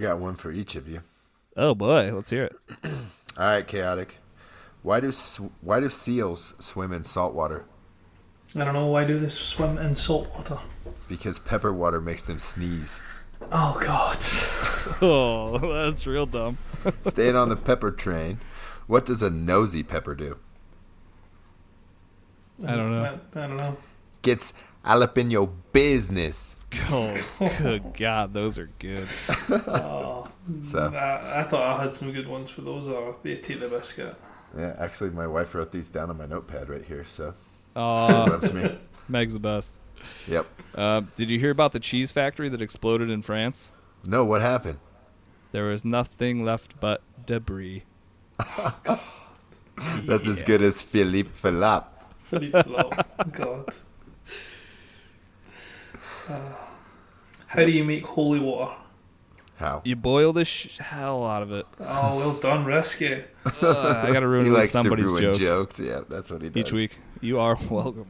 [0.01, 1.03] Got one for each of you.
[1.55, 2.55] Oh boy, let's hear it.
[3.37, 4.17] All right, chaotic.
[4.83, 7.65] Why do sw- why do seals swim in salt water?
[8.55, 10.59] I don't know why do they swim in salt water.
[11.07, 13.01] Because pepper water makes them sneeze.
[13.51, 14.17] Oh God.
[15.03, 15.57] Oh,
[15.87, 16.57] that's real dumb.
[17.05, 18.39] Staying on the pepper train.
[18.87, 20.37] What does a nosy pepper do?
[22.65, 23.03] I don't know.
[23.03, 23.77] I, I don't know.
[24.21, 24.53] Gets
[24.85, 26.57] jalapeno business.
[26.89, 27.17] Oh,
[27.57, 29.05] good God, those are good.
[29.49, 30.27] Oh,
[30.63, 32.87] So I, I thought I had some good ones for those.
[32.87, 34.15] Or the take the biscuit.
[34.57, 37.03] yeah, actually, my wife wrote these down on my notepad right here.
[37.05, 37.33] So
[37.75, 38.77] Oh, loves me.
[39.09, 39.73] Meg's the best.
[40.29, 40.47] Yep.
[40.73, 43.71] Uh, did you hear about the cheese factory that exploded in France?
[44.05, 44.79] No, what happened?
[45.51, 47.83] There was nothing left but debris.
[50.05, 51.85] That's as good as Philippe Philip.
[52.21, 53.07] Philippe Philip.
[53.33, 53.65] God.
[56.31, 56.39] Uh,
[57.47, 58.73] How do you make holy water?
[59.57, 59.81] How?
[59.85, 61.65] You boil the sh- hell out of it.
[61.79, 63.23] Oh, well done, risky.
[63.45, 65.79] Ugh, I gotta ruin He it with likes to somebody's ruin joke jokes.
[65.79, 66.57] Yeah, that's what he does.
[66.67, 66.97] each week.
[67.21, 68.07] You are welcome.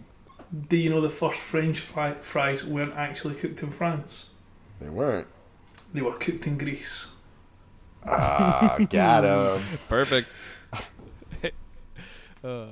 [0.70, 4.32] Do you know the first French fri- fries weren't actually cooked in France?
[4.80, 5.28] They weren't.
[5.94, 7.10] They were cooked in Greece.
[8.06, 9.62] Ah, got him.
[9.90, 10.30] Perfect.
[12.44, 12.66] uh,